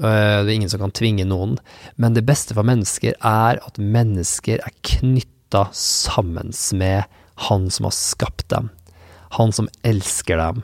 Eh, 0.00 0.38
det 0.42 0.48
er 0.48 0.54
ingen 0.54 0.70
som 0.72 0.82
kan 0.82 0.94
tvinge 0.94 1.26
noen. 1.28 1.56
Men 2.00 2.14
det 2.16 2.26
beste 2.28 2.56
for 2.56 2.66
mennesker 2.66 3.16
er 3.18 3.60
at 3.60 3.80
mennesker 3.80 4.62
er 4.62 4.78
knytta 4.86 5.66
sammen 5.76 6.54
med 6.78 7.18
Han 7.48 7.70
som 7.72 7.88
har 7.88 7.96
skapt 7.96 8.46
dem. 8.52 8.70
Han 9.38 9.52
som 9.52 9.68
elsker 9.88 10.38
dem. 10.38 10.62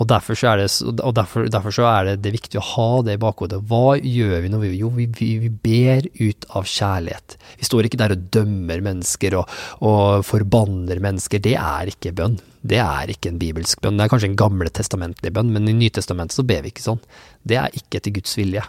Og 0.00 0.08
derfor, 0.08 0.36
så 0.38 0.54
er, 0.54 0.62
det, 0.62 1.00
og 1.04 1.12
derfor, 1.14 1.44
derfor 1.52 1.74
så 1.74 1.84
er 1.90 2.06
det, 2.06 2.14
det 2.24 2.32
viktig 2.32 2.56
å 2.56 2.64
ha 2.64 2.86
det 3.04 3.18
i 3.18 3.20
bakhodet. 3.20 3.58
Hva 3.68 3.98
gjør 3.98 4.38
vi 4.40 4.50
når 4.52 4.62
vi 4.62 4.70
Jo, 4.78 4.88
vi, 4.96 5.04
vi, 5.18 5.28
vi, 5.42 5.50
ber 5.52 6.08
ut 6.16 6.46
av 6.56 6.64
kjærlighet. 6.64 7.36
Vi 7.60 7.68
står 7.68 7.88
ikke 7.88 8.00
der 8.00 8.14
og 8.16 8.24
dømmer 8.32 8.80
mennesker 8.88 9.36
og, 9.42 9.52
og, 9.84 10.24
forbanner 10.24 11.02
mennesker. 11.04 11.44
Det 11.44 11.54
er 11.60 11.92
ikke 11.92 12.14
bønn. 12.16 12.38
Det 12.64 12.80
er 12.80 13.12
ikke 13.12 13.34
en 13.34 13.42
bibelsk 13.42 13.84
bønn. 13.84 14.00
Det 14.00 14.06
er 14.06 14.14
kanskje 14.14 14.32
en 14.32 14.40
gamle 14.40 14.72
testamentlig 14.72 15.34
bønn, 15.36 15.52
men 15.52 15.68
i 15.68 15.76
Nytestamentet 15.76 16.40
så 16.40 16.46
ber 16.48 16.64
vi 16.64 16.72
ikke 16.72 16.88
sånn. 16.88 17.04
Det 17.44 17.60
er 17.60 17.76
ikke 17.76 18.00
etter 18.00 18.16
Guds 18.16 18.38
vilje. 18.40 18.64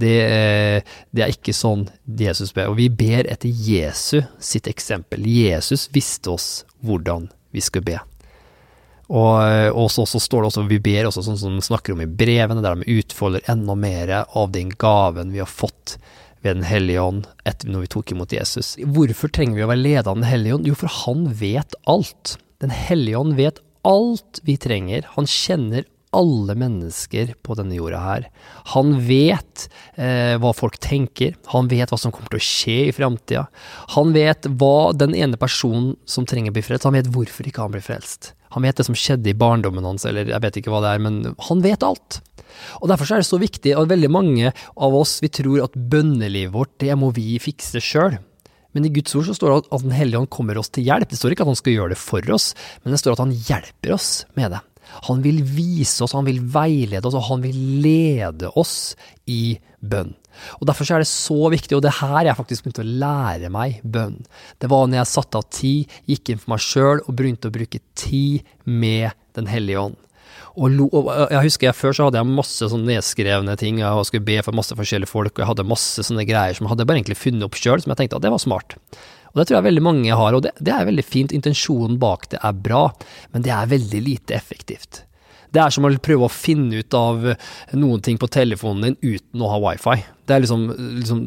Det, 0.00 0.14
det, 1.14 1.22
er 1.22 1.30
ikke 1.30 1.54
sånn 1.54 1.86
Jesus 2.18 2.50
ber. 2.56 2.72
Og 2.72 2.80
vi 2.82 2.90
ber 2.90 3.30
etter 3.30 3.50
Jesu 3.70 4.18
sitt 4.42 4.66
eksempel. 4.70 5.30
Jesus 5.30 5.86
visste 5.94 6.34
oss 6.34 6.52
hvordan 6.82 7.30
vi 7.54 7.62
skulle 7.62 7.92
be. 7.94 8.00
Og, 9.10 9.74
og 9.74 9.88
så, 9.90 10.04
så, 10.06 10.20
står 10.22 10.44
det 10.44 10.50
også, 10.52 10.66
vi 10.70 10.78
ber 10.82 11.08
også 11.08 11.24
sånn 11.26 11.38
som 11.40 11.58
de 11.58 11.66
snakker 11.66 11.96
om 11.96 12.02
i 12.04 12.06
brevene, 12.06 12.62
der 12.62 12.78
de 12.78 12.98
utfolder 13.00 13.42
enda 13.50 13.74
mer 13.74 14.12
av 14.22 14.52
den 14.54 14.70
gaven 14.70 15.34
vi 15.34 15.42
har 15.42 15.50
fått 15.50 15.98
ved 16.40 16.56
Den 16.56 16.64
hellige 16.64 17.02
ånd 17.04 17.26
etter 17.44 17.68
når 17.68 17.82
vi 17.84 17.88
tok 17.92 18.12
imot 18.14 18.32
Jesus. 18.32 18.76
Hvorfor 18.80 19.28
trenger 19.28 19.58
vi 19.58 19.64
å 19.66 19.68
være 19.68 19.82
ledet 19.82 20.06
av 20.08 20.16
Den 20.16 20.28
hellige 20.28 20.56
ånd? 20.56 20.68
Jo, 20.70 20.76
for 20.78 20.94
han 21.02 21.26
vet 21.36 21.74
alt. 21.90 22.38
Den 22.64 22.72
hellige 22.72 23.20
ånd 23.20 23.36
vet 23.36 23.60
alt 23.84 24.40
vi 24.46 24.56
trenger. 24.60 25.04
Han 25.18 25.28
kjenner 25.28 25.84
alle 26.16 26.56
mennesker 26.58 27.34
på 27.46 27.54
denne 27.58 27.76
jorda 27.76 28.00
her. 28.02 28.26
Han 28.72 28.96
vet 29.06 29.68
eh, 29.94 30.34
hva 30.42 30.50
folk 30.56 30.80
tenker, 30.82 31.36
han 31.52 31.70
vet 31.70 31.92
hva 31.92 31.98
som 32.00 32.14
kommer 32.14 32.32
til 32.32 32.40
å 32.40 32.48
skje 32.48 32.78
i 32.88 32.94
framtida. 32.96 33.46
Han 33.94 34.14
vet 34.16 34.48
hva 34.58 34.90
den 34.96 35.14
ene 35.14 35.38
personen 35.40 35.94
som 36.10 36.26
trenger 36.26 36.50
å 36.54 36.58
bli 36.58 36.66
frelst, 36.66 36.88
han 36.88 36.98
vet 36.98 37.12
hvorfor 37.14 37.46
ikke 37.46 37.62
han 37.62 37.76
blir 37.76 37.84
frelst. 37.84 38.32
Han 38.54 38.66
vet 38.66 38.80
det 38.80 38.86
som 38.88 38.96
skjedde 38.98 39.30
i 39.30 39.36
barndommen 39.38 39.86
hans, 39.86 40.06
eller 40.08 40.30
jeg 40.32 40.42
vet 40.42 40.58
ikke 40.60 40.72
hva 40.72 40.82
det 40.84 40.94
er, 40.94 41.04
men 41.04 41.20
han 41.48 41.62
vet 41.64 41.86
alt. 41.86 42.20
Og 42.80 42.90
Derfor 42.90 43.14
er 43.14 43.22
det 43.22 43.28
så 43.28 43.38
viktig 43.40 43.76
at 43.78 43.90
veldig 43.90 44.10
mange 44.10 44.50
av 44.50 44.96
oss 44.96 45.18
vi 45.22 45.30
tror 45.32 45.64
at 45.64 45.76
bønnelivet 45.76 46.54
vårt, 46.54 46.74
det 46.82 46.96
må 46.98 47.12
vi 47.16 47.38
fikse 47.42 47.82
sjøl. 47.84 48.18
Men 48.74 48.86
i 48.86 48.92
Guds 48.94 49.14
ord 49.18 49.26
så 49.26 49.34
står 49.34 49.50
det 49.50 49.60
at 49.74 49.84
Den 49.84 49.94
hellige 49.94 50.20
ånd 50.20 50.30
kommer 50.30 50.58
oss 50.60 50.70
til 50.70 50.86
hjelp. 50.86 51.10
Det 51.10 51.18
står 51.18 51.34
ikke 51.34 51.46
at 51.46 51.50
han 51.50 51.58
skal 51.58 51.74
gjøre 51.74 51.94
det 51.94 52.00
for 52.00 52.34
oss, 52.34 52.52
men 52.82 52.94
det 52.94 53.00
står 53.02 53.16
at 53.16 53.24
han 53.24 53.34
hjelper 53.34 53.94
oss 53.96 54.10
med 54.38 54.54
det. 54.54 54.60
Han 55.06 55.22
vil 55.22 55.42
vise 55.46 56.02
oss, 56.04 56.14
han 56.18 56.26
vil 56.26 56.42
veilede 56.50 57.06
oss, 57.06 57.18
og 57.18 57.28
han 57.28 57.44
vil 57.44 57.58
lede 57.82 58.50
oss 58.58 58.94
i 59.30 59.58
bønn. 59.80 60.14
Og 60.58 60.68
Derfor 60.70 60.92
er 60.94 61.04
det 61.04 61.10
så 61.10 61.38
viktig, 61.52 61.76
og 61.76 61.84
det 61.84 61.96
her 62.00 62.28
jeg 62.28 62.38
faktisk 62.38 62.66
begynte 62.66 62.84
å 62.84 62.92
lære 63.04 63.50
meg 63.52 63.80
bønn. 63.82 64.20
Det 64.60 64.70
var 64.70 64.86
når 64.86 65.02
jeg 65.02 65.12
satte 65.14 65.40
av 65.40 65.48
tid, 65.54 65.98
gikk 66.10 66.32
inn 66.32 66.42
for 66.42 66.54
meg 66.54 66.64
sjøl 66.64 67.02
og 67.04 67.16
begynte 67.18 67.50
å 67.50 67.54
bruke 67.54 67.82
tid 67.98 68.46
med 68.64 69.10
Den 69.38 69.46
hellige 69.46 69.78
ånd. 69.78 69.98
Og, 70.58 70.80
og, 70.90 71.08
jeg 71.30 71.44
husker 71.46 71.68
jeg 71.68 71.78
Før 71.78 71.94
så 71.94 72.06
hadde 72.08 72.18
jeg 72.18 72.26
masse 72.34 72.68
sånn 72.72 72.82
nedskrevne 72.88 73.54
ting, 73.60 73.78
jeg 73.82 74.08
skulle 74.08 74.26
be 74.26 74.40
for 74.42 74.56
masse 74.56 74.74
forskjellige 74.76 75.10
folk, 75.10 75.32
og 75.36 75.44
jeg 75.44 75.50
hadde 75.52 75.68
masse 75.70 76.04
sånne 76.06 76.26
greier 76.28 76.56
som 76.56 76.66
jeg 76.66 76.74
hadde 76.74 76.86
bare 76.88 77.00
egentlig 77.00 77.20
funnet 77.20 77.46
opp 77.46 77.58
sjøl, 77.58 77.82
som 77.82 77.94
jeg 77.94 78.02
tenkte 78.02 78.18
at 78.18 78.26
det 78.26 78.32
var 78.34 78.42
smart. 78.42 78.74
Og 79.30 79.38
det 79.38 79.46
tror 79.46 79.60
jeg 79.60 79.68
veldig 79.68 79.84
mange 79.86 80.16
har, 80.18 80.34
og 80.34 80.42
det, 80.46 80.56
det 80.58 80.74
er 80.74 80.88
veldig 80.88 81.06
fint. 81.06 81.34
Intensjonen 81.36 82.00
bak 82.02 82.26
det 82.32 82.40
er 82.42 82.58
bra, 82.66 82.88
men 83.30 83.46
det 83.46 83.54
er 83.54 83.70
veldig 83.70 84.02
lite 84.02 84.34
effektivt. 84.34 85.04
Det 85.50 85.62
er 85.62 85.74
som 85.74 85.86
å 85.86 85.90
prøve 86.02 86.26
å 86.26 86.32
finne 86.32 86.82
ut 86.82 86.94
av 86.94 87.24
noen 87.74 88.02
ting 88.04 88.18
på 88.20 88.28
telefonen 88.30 88.90
din 88.90 89.16
uten 89.16 89.42
å 89.42 89.50
ha 89.50 89.60
wifi. 89.64 89.96
Det 90.26 90.36
er 90.36 90.44
liksom, 90.44 90.68
liksom 91.00 91.22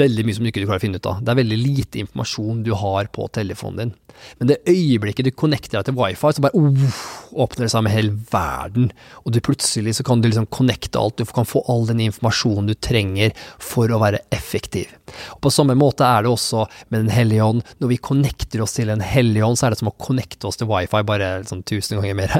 veldig 0.00 0.24
mye 0.26 0.36
som 0.36 0.46
du 0.46 0.50
ikke 0.50 0.64
klarer 0.64 0.82
å 0.82 0.86
finne 0.86 0.98
ut 0.98 1.10
av. 1.10 1.20
Det 1.22 1.30
er 1.30 1.38
veldig 1.42 1.60
lite 1.60 2.02
informasjon 2.02 2.64
du 2.66 2.72
har 2.74 3.10
på 3.14 3.28
telefonen 3.36 3.82
din. 3.84 3.92
Men 4.40 4.50
det 4.50 4.60
øyeblikket 4.68 5.28
du 5.28 5.32
connecter 5.34 5.78
deg 5.78 5.88
til 5.88 5.98
wifi, 5.98 6.32
så 6.36 6.44
bare 6.44 6.60
uh, 6.60 7.00
åpner 7.44 7.66
det 7.66 7.72
seg 7.72 7.84
med 7.86 7.94
hele 7.94 8.14
verden. 8.32 8.90
Og 9.24 9.34
du 9.34 9.40
plutselig 9.44 9.96
så 9.98 10.06
kan 10.06 10.22
du 10.22 10.28
liksom 10.28 10.48
connecte 10.52 11.00
alt, 11.00 11.20
du 11.20 11.28
kan 11.28 11.48
få 11.48 11.64
all 11.70 11.86
den 11.88 12.02
informasjonen 12.06 12.70
du 12.70 12.76
trenger 12.76 13.34
for 13.62 13.90
å 13.90 14.00
være 14.02 14.22
effektiv. 14.34 14.92
Og 15.36 15.42
På 15.46 15.52
samme 15.54 15.76
måte 15.78 16.06
er 16.06 16.24
det 16.24 16.32
også 16.32 16.66
med 16.88 17.00
Den 17.00 17.12
hellige 17.14 17.44
ånd. 17.44 17.64
Når 17.82 17.92
vi 17.94 18.02
connecter 18.10 18.62
oss 18.62 18.76
til 18.76 18.92
Den 18.92 19.04
hellige 19.04 19.46
ånd, 19.46 19.58
så 19.58 19.66
er 19.66 19.74
det 19.74 19.80
som 19.82 19.90
å 19.92 19.96
connecte 19.98 20.48
oss 20.48 20.60
til 20.60 20.70
wifi, 20.70 21.02
bare 21.06 21.32
sånn 21.48 21.64
tusen 21.66 21.98
ganger 21.98 22.18
mer. 22.18 22.38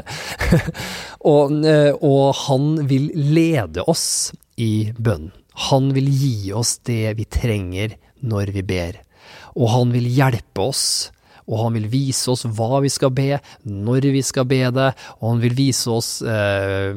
og, 1.33 1.53
eh, 1.65 1.91
og 1.97 2.35
han 2.45 2.73
vil 2.89 3.11
lede 3.15 3.85
oss 3.89 4.31
i 4.61 4.91
bønnen. 4.97 5.31
Han 5.69 5.91
vil 5.93 6.07
gi 6.07 6.53
oss 6.55 6.77
det 6.87 7.13
vi 7.17 7.25
trenger 7.27 7.97
når 8.23 8.53
vi 8.55 8.63
ber. 8.65 9.01
Og 9.59 9.67
han 9.73 9.91
vil 9.93 10.07
hjelpe 10.07 10.63
oss, 10.71 11.11
og 11.51 11.65
han 11.65 11.75
vil 11.77 11.89
vise 11.91 12.31
oss 12.31 12.45
hva 12.47 12.79
vi 12.83 12.91
skal 12.91 13.11
be, 13.15 13.35
når 13.67 14.07
vi 14.15 14.23
skal 14.25 14.47
be 14.49 14.63
det, 14.73 14.91
og 15.19 15.33
han 15.33 15.43
vil 15.43 15.57
vise 15.57 15.91
oss 15.91 16.13
eh, 16.23 16.95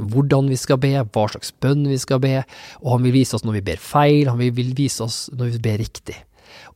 hvordan 0.00 0.48
vi 0.48 0.56
skal 0.56 0.80
be, 0.80 0.94
hva 1.02 1.28
slags 1.28 1.52
bønn 1.60 1.84
vi 1.90 1.98
skal 2.00 2.22
be, 2.22 2.36
og 2.80 2.96
han 2.96 3.08
vil 3.08 3.18
vise 3.20 3.36
oss 3.36 3.44
når 3.44 3.58
vi 3.58 3.66
ber 3.72 3.82
feil, 3.82 4.30
han 4.30 4.40
vil 4.40 4.76
vise 4.76 5.02
oss 5.04 5.26
når 5.36 5.56
vi 5.56 5.64
ber 5.66 5.82
riktig. 5.82 6.16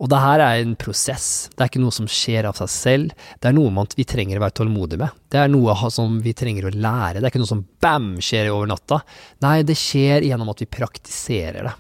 Og 0.01 0.11
det 0.13 0.19
her 0.21 0.43
er 0.45 0.61
en 0.61 0.75
prosess, 0.77 1.49
det 1.55 1.63
er 1.63 1.71
ikke 1.71 1.81
noe 1.81 1.95
som 1.95 2.09
skjer 2.11 2.49
av 2.49 2.59
seg 2.61 2.73
selv, 2.73 3.15
det 3.41 3.49
er 3.49 3.57
noe 3.57 3.87
vi 3.97 4.05
trenger 4.09 4.39
å 4.39 4.45
være 4.45 4.59
tålmodige 4.61 5.01
med. 5.01 5.17
Det 5.33 5.41
er 5.41 5.53
noe 5.53 5.77
som 5.93 6.19
vi 6.25 6.35
trenger 6.37 6.69
å 6.69 6.75
lære, 6.75 7.21
det 7.21 7.29
er 7.29 7.33
ikke 7.33 7.45
noe 7.45 7.55
som 7.55 7.65
bam 7.83 8.15
skjer 8.25 8.53
over 8.53 8.69
natta. 8.73 9.01
Nei, 9.45 9.61
det 9.69 9.79
skjer 9.81 10.27
gjennom 10.29 10.53
at 10.53 10.61
vi 10.65 10.69
praktiserer 10.79 11.71
det. 11.71 11.75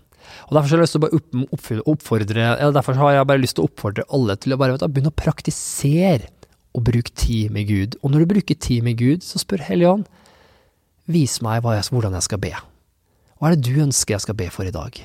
Og 0.48 0.56
Derfor 0.56 0.68
har 0.68 0.78
jeg 0.78 0.86
lyst 0.86 0.96
til 0.96 1.80
å 1.82 1.90
oppfordre, 1.92 2.48
derfor 2.74 3.00
har 3.00 3.16
jeg 3.16 3.28
bare 3.32 3.42
lyst 3.42 3.58
til 3.58 3.64
å 3.64 3.70
oppfordre 3.70 4.06
alle 4.14 4.36
til 4.40 4.54
å 4.54 4.60
bare 4.60 4.78
du, 4.78 4.86
begynne 4.88 5.12
å 5.12 5.18
praktisere 5.18 6.30
og 6.76 6.84
bruke 6.84 7.12
tid 7.16 7.50
med 7.54 7.68
Gud. 7.70 7.98
Og 8.02 8.12
når 8.12 8.24
du 8.24 8.32
bruker 8.34 8.58
tid 8.60 8.84
med 8.84 8.98
Gud, 9.00 9.24
så 9.24 9.40
spør 9.40 9.64
Hellige 9.64 9.98
vis 11.06 11.38
meg 11.44 11.62
jeg, 11.62 11.90
hvordan 11.92 12.16
jeg 12.18 12.26
skal 12.26 12.40
be. 12.42 12.54
Hva 13.36 13.50
er 13.50 13.56
det 13.56 13.68
du 13.68 13.84
ønsker 13.84 14.16
jeg 14.16 14.24
skal 14.26 14.38
be 14.38 14.48
for 14.52 14.68
i 14.68 14.74
dag? 14.74 14.98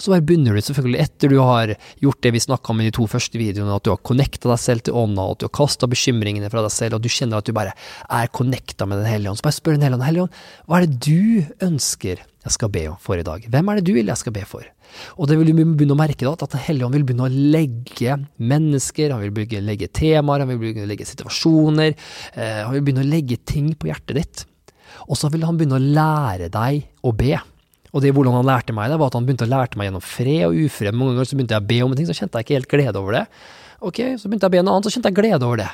Så 0.00 0.14
bare 0.14 0.24
begynner 0.24 0.56
du 0.56 0.62
selvfølgelig 0.64 1.02
etter 1.02 1.28
du 1.28 1.36
har 1.44 1.74
gjort 2.00 2.22
det 2.24 2.32
vi 2.32 2.40
snakka 2.40 2.72
om 2.72 2.80
i 2.80 2.86
de 2.88 2.94
to 2.96 3.04
første 3.10 3.36
videoene, 3.36 3.74
at 3.76 3.84
du 3.84 3.92
har 3.92 4.00
connecta 4.00 4.48
deg 4.48 4.60
selv 4.62 4.84
til 4.86 4.96
ånda, 4.96 5.26
at 5.34 5.42
du 5.42 5.46
har 5.46 5.52
kasta 5.60 5.88
bekymringene 5.90 6.48
fra 6.52 6.64
deg 6.64 6.72
selv, 6.72 6.96
og 6.96 7.04
du 7.04 7.12
kjenner 7.12 7.40
at 7.40 7.48
du 7.48 7.52
bare 7.56 7.74
er 8.08 8.32
connecta 8.32 8.88
med 8.88 9.02
Den 9.02 9.10
hellige 9.12 9.34
ånd. 9.34 9.40
Så 9.40 9.46
bare 9.46 9.58
spør 9.58 9.76
Den 9.76 9.84
hellige 9.84 10.00
ånd, 10.00 10.08
Hellige 10.08 10.26
ånd, 10.26 10.40
hva 10.66 10.78
er 10.78 10.86
det 10.86 11.00
du 11.04 11.66
ønsker 11.68 12.24
jeg 12.40 12.54
skal 12.54 12.70
be 12.72 12.86
for 13.02 13.20
i 13.20 13.24
dag? 13.26 13.44
Hvem 13.52 13.70
er 13.70 13.78
det 13.78 13.86
du 13.88 13.92
vil 13.96 14.08
jeg 14.08 14.20
skal 14.20 14.34
be 14.34 14.44
for? 14.48 14.64
Og 15.20 15.28
det 15.28 15.36
vil 15.38 15.50
du 15.52 15.60
begynne 15.60 15.94
å 15.94 15.98
merke 16.00 16.24
da, 16.24 16.32
at 16.32 16.54
Den 16.56 16.64
hellige 16.64 16.86
ånd 16.88 16.96
vil 16.96 17.06
begynne 17.08 17.28
å 17.28 17.42
legge 17.56 18.16
mennesker, 18.40 19.12
han 19.12 19.22
vil 19.26 19.34
begynne 19.36 19.66
å 19.66 19.70
legge 19.70 19.90
temaer, 19.92 20.42
han 20.42 20.50
vil 20.54 20.60
begynne 20.62 20.88
å 20.88 20.90
legge 20.90 21.08
situasjoner, 21.08 21.94
eh, 22.34 22.62
han 22.64 22.74
vil 22.74 22.86
begynne 22.86 23.04
å 23.04 23.10
legge 23.10 23.38
ting 23.44 23.74
på 23.74 23.90
hjertet 23.90 24.16
ditt. 24.16 24.44
Og 25.08 25.18
så 25.20 25.30
vil 25.32 25.44
han 25.46 25.58
begynne 25.60 25.78
å 25.78 25.88
lære 26.00 26.50
deg 26.52 26.88
å 27.06 27.12
be. 27.16 27.36
Og 27.90 28.02
det 28.04 28.12
hvordan 28.14 28.38
han 28.38 28.46
lærte 28.46 28.74
meg 28.74 28.90
det, 28.90 28.98
var 29.00 29.10
at 29.10 29.18
han 29.18 29.26
begynte 29.26 29.46
å 29.46 29.50
lære 29.50 29.78
meg 29.78 29.90
gjennom 29.90 30.04
fred 30.04 30.44
og 30.46 30.58
ufred. 30.64 30.96
Mange 30.96 31.16
ganger 31.16 31.30
så 31.30 31.38
begynte 31.38 31.56
jeg 31.56 31.64
å 31.64 31.70
be 31.70 31.80
om 31.84 31.96
ting, 31.98 32.08
så 32.08 32.16
kjente 32.16 32.38
jeg 32.38 32.46
ikke 32.46 32.58
helt 32.58 32.72
glede 32.72 33.02
over 33.02 33.18
det. 33.18 33.24
Ok, 33.80 33.98
Så 34.20 34.28
begynte 34.28 34.46
jeg 34.46 34.52
å 34.52 34.56
be 34.56 34.62
noe 34.62 34.76
annet, 34.76 34.86
så 34.86 34.94
kjente 34.94 35.10
jeg 35.10 35.18
glede 35.18 35.46
over 35.46 35.62
det. 35.62 35.70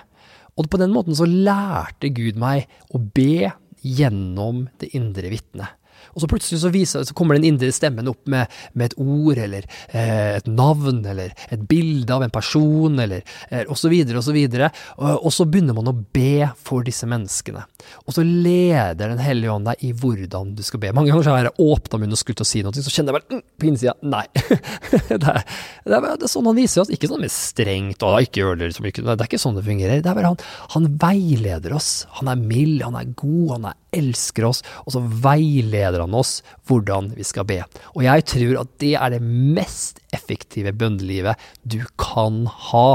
Og 0.56 0.68
på 0.72 0.80
den 0.80 0.94
måten 0.94 1.16
så 1.16 1.26
lærte 1.28 2.08
Gud 2.16 2.38
meg 2.40 2.70
å 2.94 3.00
be 3.00 3.50
gjennom 3.84 4.66
det 4.80 4.94
indre 4.96 5.28
vitnet. 5.32 5.76
Og 6.14 6.22
så 6.22 6.28
plutselig 6.30 6.60
så, 6.62 6.72
viser, 6.72 7.04
så 7.06 7.16
kommer 7.16 7.36
den 7.36 7.48
indre 7.50 7.72
stemmen 7.74 8.08
opp 8.10 8.22
med, 8.30 8.52
med 8.74 8.90
et 8.90 8.98
ord, 9.02 9.38
eller 9.40 9.66
eh, 9.90 10.36
et 10.38 10.48
navn, 10.48 11.02
eller 11.06 11.34
et 11.52 11.64
bilde 11.68 12.12
av 12.12 12.24
en 12.24 12.32
person, 12.32 12.98
eller 13.02 13.22
eh, 13.50 13.64
osv., 13.72 13.92
osv. 14.16 14.38
Og, 14.38 15.10
og, 15.16 15.28
så 15.34 15.46
begynner 15.48 15.76
man 15.76 15.90
å 15.90 15.96
be 16.16 16.48
for 16.56 16.86
disse 16.86 17.08
menneskene. 17.10 17.64
Og 18.06 18.16
så 18.16 18.24
leder 18.26 19.12
Den 19.12 19.22
hellige 19.22 19.52
ånd 19.52 19.68
deg 19.68 19.82
i 19.86 19.92
hvordan 19.94 20.54
du 20.56 20.62
skal 20.66 20.80
be. 20.82 20.92
Mange 20.96 21.12
ganger 21.12 21.30
har 21.30 21.48
jeg 21.48 21.66
åpna 21.66 22.00
munnen 22.00 22.16
og 22.16 22.20
skulle 22.20 22.40
til 22.40 22.46
å 22.46 22.48
si 22.48 22.62
noe, 22.64 22.74
så 22.74 22.92
kjenner 22.92 23.12
jeg 23.12 23.20
bare 23.20 23.38
mm, 23.38 23.44
på 23.56 23.68
innsida 23.70 23.94
nei. 24.02 24.24
det, 24.36 25.16
er, 25.16 25.20
det, 25.20 25.34
er, 25.34 26.06
det, 26.08 26.14
er, 26.16 26.30
sånn 26.30 26.48
han 26.50 26.58
viser 26.58 26.82
oss. 26.82 26.92
Ikke 26.92 27.10
sånn 27.10 27.22
med 27.22 27.34
strengt 27.34 28.04
og 28.06 28.18
ikke 28.24 28.42
gjør 28.42 28.60
det 28.60 28.70
liksom, 28.72 28.90
ikke, 28.90 29.06
Det 29.06 29.16
er 29.16 29.30
ikke 29.30 29.42
sånn 29.42 29.58
det 29.58 29.66
fungerer. 29.66 30.02
Det 30.04 30.12
er 30.12 30.18
bare 30.18 30.32
han, 30.32 30.40
han 30.74 30.90
veileder 31.02 31.76
oss. 31.76 31.90
Han 32.20 32.32
er 32.32 32.40
mild, 32.40 32.80
han 32.84 32.98
er 32.98 33.12
god, 33.14 33.56
han 33.56 33.70
er 33.72 33.80
elsker 33.96 34.46
oss, 34.48 34.62
og 34.84 34.94
så 34.94 35.02
veileder 35.02 36.02
han 36.04 36.16
oss 36.16 36.38
hvordan 36.68 37.12
vi 37.16 37.26
skal 37.26 37.46
be. 37.48 37.60
Og 37.94 38.04
jeg 38.06 38.26
tror 38.32 38.60
at 38.62 38.74
det 38.82 38.92
er 38.98 39.16
det 39.16 39.22
mest 39.24 40.00
effektive 40.16 40.74
bønnelivet 40.76 41.40
du 41.64 41.80
kan 42.00 42.44
ha. 42.70 42.88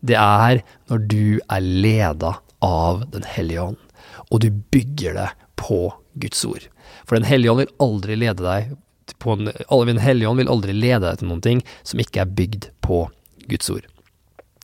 Det 0.00 0.18
er 0.18 0.62
når 0.90 1.06
du 1.10 1.24
er 1.40 1.64
leda 1.64 2.36
av 2.60 3.06
Den 3.14 3.24
hellige 3.24 3.62
ånd, 3.70 3.80
og 4.28 4.42
du 4.44 4.50
bygger 4.50 5.16
det 5.16 5.30
på 5.56 5.86
Guds 6.20 6.44
ord. 6.44 6.66
For 7.06 7.16
Den 7.16 7.28
hellige 7.28 7.52
ånd 7.52 7.64
vil 7.64 7.74
aldri 7.80 8.18
lede 8.20 8.44
deg 8.44 8.76
på 9.20 9.36
en, 9.36 9.50
Den 9.86 10.02
hellige 10.02 10.28
ånd 10.28 10.42
vil 10.42 10.52
aldri 10.52 10.76
lede 10.76 11.06
deg 11.06 11.20
til 11.20 11.30
noe 11.30 11.56
som 11.82 12.02
ikke 12.02 12.22
er 12.24 12.36
bygd 12.36 12.70
på 12.84 13.06
Guds 13.50 13.70
ord. 13.72 13.86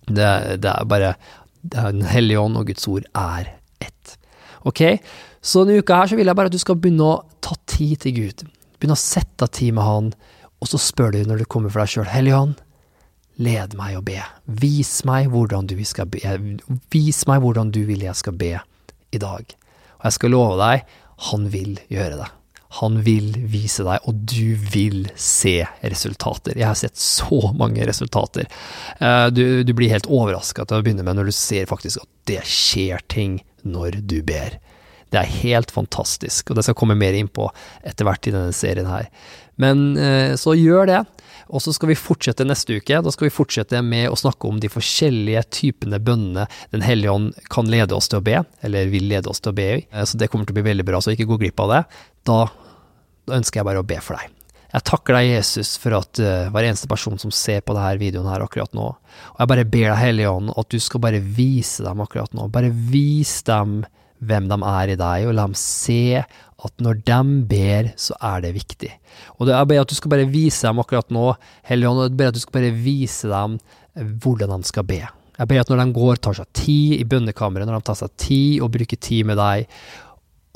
Det, 0.06 0.28
det 0.62 0.70
er 0.70 0.84
bare 0.86 1.16
Den 1.62 2.04
hellige 2.06 2.40
ånd 2.40 2.58
og 2.60 2.68
Guds 2.68 2.86
ord 2.88 3.08
er 3.14 3.56
ett. 3.82 4.18
Ok, 4.66 4.82
så 5.40 5.62
denne 5.62 5.82
uka 5.84 6.00
her 6.00 6.10
så 6.10 6.18
vil 6.18 6.26
jeg 6.26 6.38
bare 6.38 6.50
at 6.50 6.54
du 6.54 6.62
skal 6.62 6.78
begynne 6.80 7.06
å 7.06 7.18
ta 7.44 7.54
tid 7.70 8.00
til 8.02 8.16
Gud. 8.16 8.46
Begynne 8.76 8.96
å 8.96 9.00
sette 9.00 9.46
av 9.46 9.52
tid 9.54 9.76
med 9.76 9.86
Han, 9.86 10.14
og 10.60 10.70
så 10.70 10.80
spør 10.80 11.14
du 11.14 11.20
når 11.28 11.44
du 11.44 11.50
kommer 11.50 11.70
for 11.70 11.84
deg 11.84 11.92
sjøl, 11.92 12.08
Hellige 12.10 12.40
led 13.42 13.76
meg 13.76 13.98
å 13.98 14.04
be. 14.04 14.20
Vis 14.46 15.02
meg 15.08 15.28
du 15.68 15.76
skal 15.84 16.08
be. 16.08 16.20
Vis 16.92 17.26
meg 17.28 17.42
hvordan 17.44 17.70
du 17.70 17.84
vil 17.88 18.02
jeg 18.06 18.16
skal 18.16 18.36
be 18.36 18.56
i 19.12 19.20
dag. 19.20 19.44
Og 19.98 20.08
jeg 20.08 20.16
skal 20.16 20.32
love 20.32 20.56
deg, 20.60 20.86
han 21.30 21.48
vil 21.52 21.78
gjøre 21.92 22.20
det. 22.22 22.30
Han 22.80 23.00
vil 23.06 23.32
vise 23.48 23.86
deg, 23.86 24.04
og 24.06 24.22
du 24.28 24.56
vil 24.72 25.06
se 25.14 25.60
resultater. 25.80 26.58
Jeg 26.58 26.68
har 26.68 26.78
sett 26.78 26.98
så 27.00 27.52
mange 27.56 27.86
resultater. 27.86 28.48
Eh, 28.98 29.26
du, 29.32 29.62
du 29.64 29.72
blir 29.76 29.92
helt 29.92 30.10
overraska 30.10 30.66
til 30.66 30.80
å 30.80 30.86
begynne 30.86 31.06
med 31.06 31.18
når 31.18 31.30
du 31.30 31.36
ser 31.36 31.70
faktisk 31.70 32.02
at 32.02 32.10
det 32.30 32.42
skjer 32.48 33.04
ting 33.12 33.40
når 33.66 34.02
du 34.10 34.20
ber. 34.26 34.58
Det 35.14 35.20
er 35.22 35.36
helt 35.46 35.70
fantastisk, 35.70 36.50
og 36.50 36.58
det 36.58 36.66
skal 36.66 36.76
komme 36.78 36.98
mer 36.98 37.14
inn 37.14 37.30
på 37.30 37.46
etter 37.86 38.06
hvert 38.08 38.26
i 38.26 38.34
denne 38.34 38.54
serien 38.56 38.88
her. 38.90 39.06
Men 39.62 39.92
eh, 39.96 40.34
så 40.38 40.56
gjør 40.58 40.90
det. 40.90 41.04
Og 41.46 41.62
så 41.62 41.70
skal 41.70 41.92
vi 41.92 41.98
fortsette 41.98 42.42
neste 42.46 42.80
uke. 42.80 42.98
Da 43.02 43.12
skal 43.14 43.28
vi 43.28 43.34
fortsette 43.34 43.78
med 43.86 44.10
å 44.10 44.18
snakke 44.18 44.48
om 44.48 44.58
de 44.58 44.70
forskjellige 44.72 45.44
typene 45.54 46.00
bønnene 46.02 46.48
Den 46.72 46.82
hellige 46.82 47.12
ånd 47.12 47.36
kan 47.52 47.70
lede 47.70 47.94
oss 47.94 48.10
til 48.10 48.18
å 48.18 48.26
be, 48.26 48.40
eller 48.66 48.90
vil 48.90 49.06
lede 49.12 49.30
oss 49.30 49.40
til 49.42 49.54
å 49.54 49.58
be 49.58 49.68
i. 49.76 49.80
Eh, 49.92 50.04
så 50.08 50.18
det 50.18 50.30
kommer 50.32 50.48
til 50.48 50.56
å 50.56 50.60
bli 50.60 50.68
veldig 50.72 50.88
bra, 50.88 51.00
så 51.00 51.14
ikke 51.14 51.28
gå 51.30 51.40
glipp 51.44 51.62
av 51.62 51.72
det. 51.72 51.82
Da, 52.26 52.40
da 53.26 53.38
ønsker 53.38 53.60
jeg 53.60 53.68
bare 53.68 53.82
å 53.84 53.86
be 53.86 54.00
for 54.02 54.18
deg. 54.18 54.32
Jeg 54.76 54.84
takker 54.90 55.16
deg, 55.16 55.30
Jesus, 55.30 55.76
for 55.80 55.94
at 55.96 56.18
uh, 56.20 56.48
hver 56.52 56.66
eneste 56.66 56.88
person 56.90 57.16
som 57.22 57.32
ser 57.32 57.62
på 57.64 57.72
denne 57.76 57.94
videoen 58.00 58.26
her 58.28 58.42
akkurat 58.44 58.74
nå, 58.76 58.88
og 58.92 59.38
jeg 59.40 59.50
bare 59.52 59.64
ber 59.64 59.86
deg, 59.86 60.00
Hellige 60.00 60.32
Ånd, 60.36 60.50
at 60.52 60.72
du 60.74 60.80
skal 60.82 61.02
bare 61.06 61.20
vise 61.22 61.86
dem 61.86 62.02
akkurat 62.04 62.34
nå, 62.36 62.48
bare 62.52 62.72
vis 62.74 63.38
dem 63.46 63.84
hvem 64.26 64.48
de 64.50 64.58
er 64.68 64.92
i 64.92 64.98
deg, 64.98 65.28
og 65.28 65.36
la 65.36 65.46
dem 65.46 65.56
se 65.60 66.18
at 66.66 66.82
når 66.82 67.00
de 67.06 67.18
ber, 67.48 67.90
så 68.00 68.16
er 68.24 68.42
det 68.44 68.54
viktig. 68.56 68.90
Og 69.36 69.50
jeg 69.52 69.68
ber 69.70 69.82
at 69.82 69.92
du 69.92 69.96
skal 69.96 70.12
bare 70.12 70.28
vise 70.28 70.66
dem 70.66 70.80
akkurat 70.82 71.12
nå, 71.14 71.28
Hellige 71.68 71.92
Ånd, 71.92 72.02
jeg 72.08 72.18
ber 72.18 72.32
at 72.32 72.38
du 72.38 72.42
skal 72.42 72.58
bare 72.58 72.72
vise 72.74 73.30
dem 73.32 73.58
eh, 73.60 74.10
hvordan 74.24 74.56
de 74.56 74.72
skal 74.72 74.88
be. 74.88 75.02
Jeg 75.36 75.50
ber 75.50 75.60
at 75.60 75.70
når 75.72 75.82
de 75.82 75.96
går, 75.98 76.20
tar 76.24 76.36
seg 76.38 76.48
tid 76.56 76.96
i 76.96 77.08
bønnekammeret, 77.08 77.68
når 77.68 77.80
de 77.80 77.88
tar 77.90 77.98
seg 78.00 78.12
tid 78.20 78.64
og 78.64 78.72
bruker 78.72 79.00
tid 79.08 79.28
med 79.28 79.36
deg, 79.40 79.68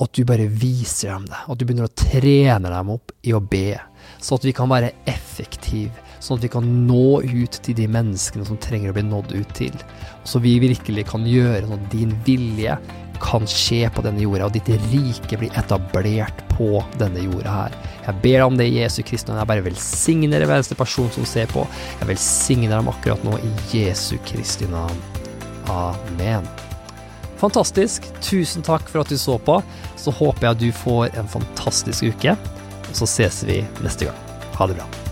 at 0.01 0.13
du 0.17 0.23
bare 0.25 0.47
viser 0.49 1.11
dem 1.11 1.27
det, 1.29 1.41
at 1.45 1.59
du 1.59 1.65
begynner 1.65 1.89
å 1.89 1.97
trene 1.97 2.71
dem 2.71 2.93
opp 2.95 3.13
i 3.27 3.35
å 3.37 3.41
be, 3.43 3.77
sånn 4.21 4.39
at 4.39 4.47
vi 4.47 4.55
kan 4.57 4.71
være 4.71 4.93
effektive, 5.09 5.93
sånn 6.21 6.39
at 6.39 6.47
vi 6.47 6.51
kan 6.55 6.71
nå 6.87 7.21
ut 7.21 7.59
til 7.65 7.77
de 7.77 7.87
menneskene 7.91 8.47
som 8.47 8.59
trenger 8.61 8.91
å 8.91 8.97
bli 8.97 9.05
nådd 9.05 9.35
ut 9.35 9.53
til, 9.57 9.77
så 10.25 10.41
vi 10.41 10.57
virkelig 10.63 11.05
kan 11.11 11.27
gjøre 11.29 11.67
sånn 11.67 11.77
at 11.77 11.93
din 11.93 12.15
vilje 12.25 12.77
kan 13.21 13.45
skje 13.45 13.85
på 13.93 14.01
denne 14.05 14.23
jorda, 14.23 14.47
og 14.49 14.55
ditt 14.55 14.71
rike 14.89 15.37
blir 15.37 15.53
etablert 15.59 16.41
på 16.55 16.81
denne 16.97 17.21
jorda 17.27 17.53
her. 17.53 17.77
Jeg 18.07 18.17
ber 18.23 18.47
om 18.47 18.57
det 18.57 18.67
i 18.71 18.79
Jesu 18.79 19.03
Kristi 19.05 19.29
navn. 19.29 19.43
Jeg 19.43 19.51
bare 19.51 19.67
velsigner 19.67 20.47
hver 20.47 20.57
eneste 20.57 20.79
person 20.79 21.11
som 21.13 21.27
ser 21.29 21.51
på. 21.53 21.67
Jeg 21.99 22.09
velsigner 22.09 22.73
dem 22.79 22.89
akkurat 22.89 23.21
nå 23.27 23.37
i 23.37 23.53
Jesu 23.75 24.17
Kristi 24.25 24.69
navn. 24.73 25.05
Amen. 25.69 26.49
Fantastisk. 27.41 28.05
Tusen 28.21 28.65
takk 28.65 28.85
for 28.89 29.01
at 29.01 29.09
du 29.09 29.17
så 29.17 29.37
på. 29.41 29.59
Så 29.97 30.13
håper 30.13 30.51
jeg 30.51 30.61
du 30.61 30.67
får 30.83 31.17
en 31.17 31.31
fantastisk 31.31 32.11
uke. 32.13 32.37
Og 32.89 32.97
så 33.01 33.09
ses 33.09 33.41
vi 33.47 33.63
neste 33.81 34.09
gang. 34.09 34.27
Ha 34.59 34.69
det 34.69 34.77
bra. 34.77 35.10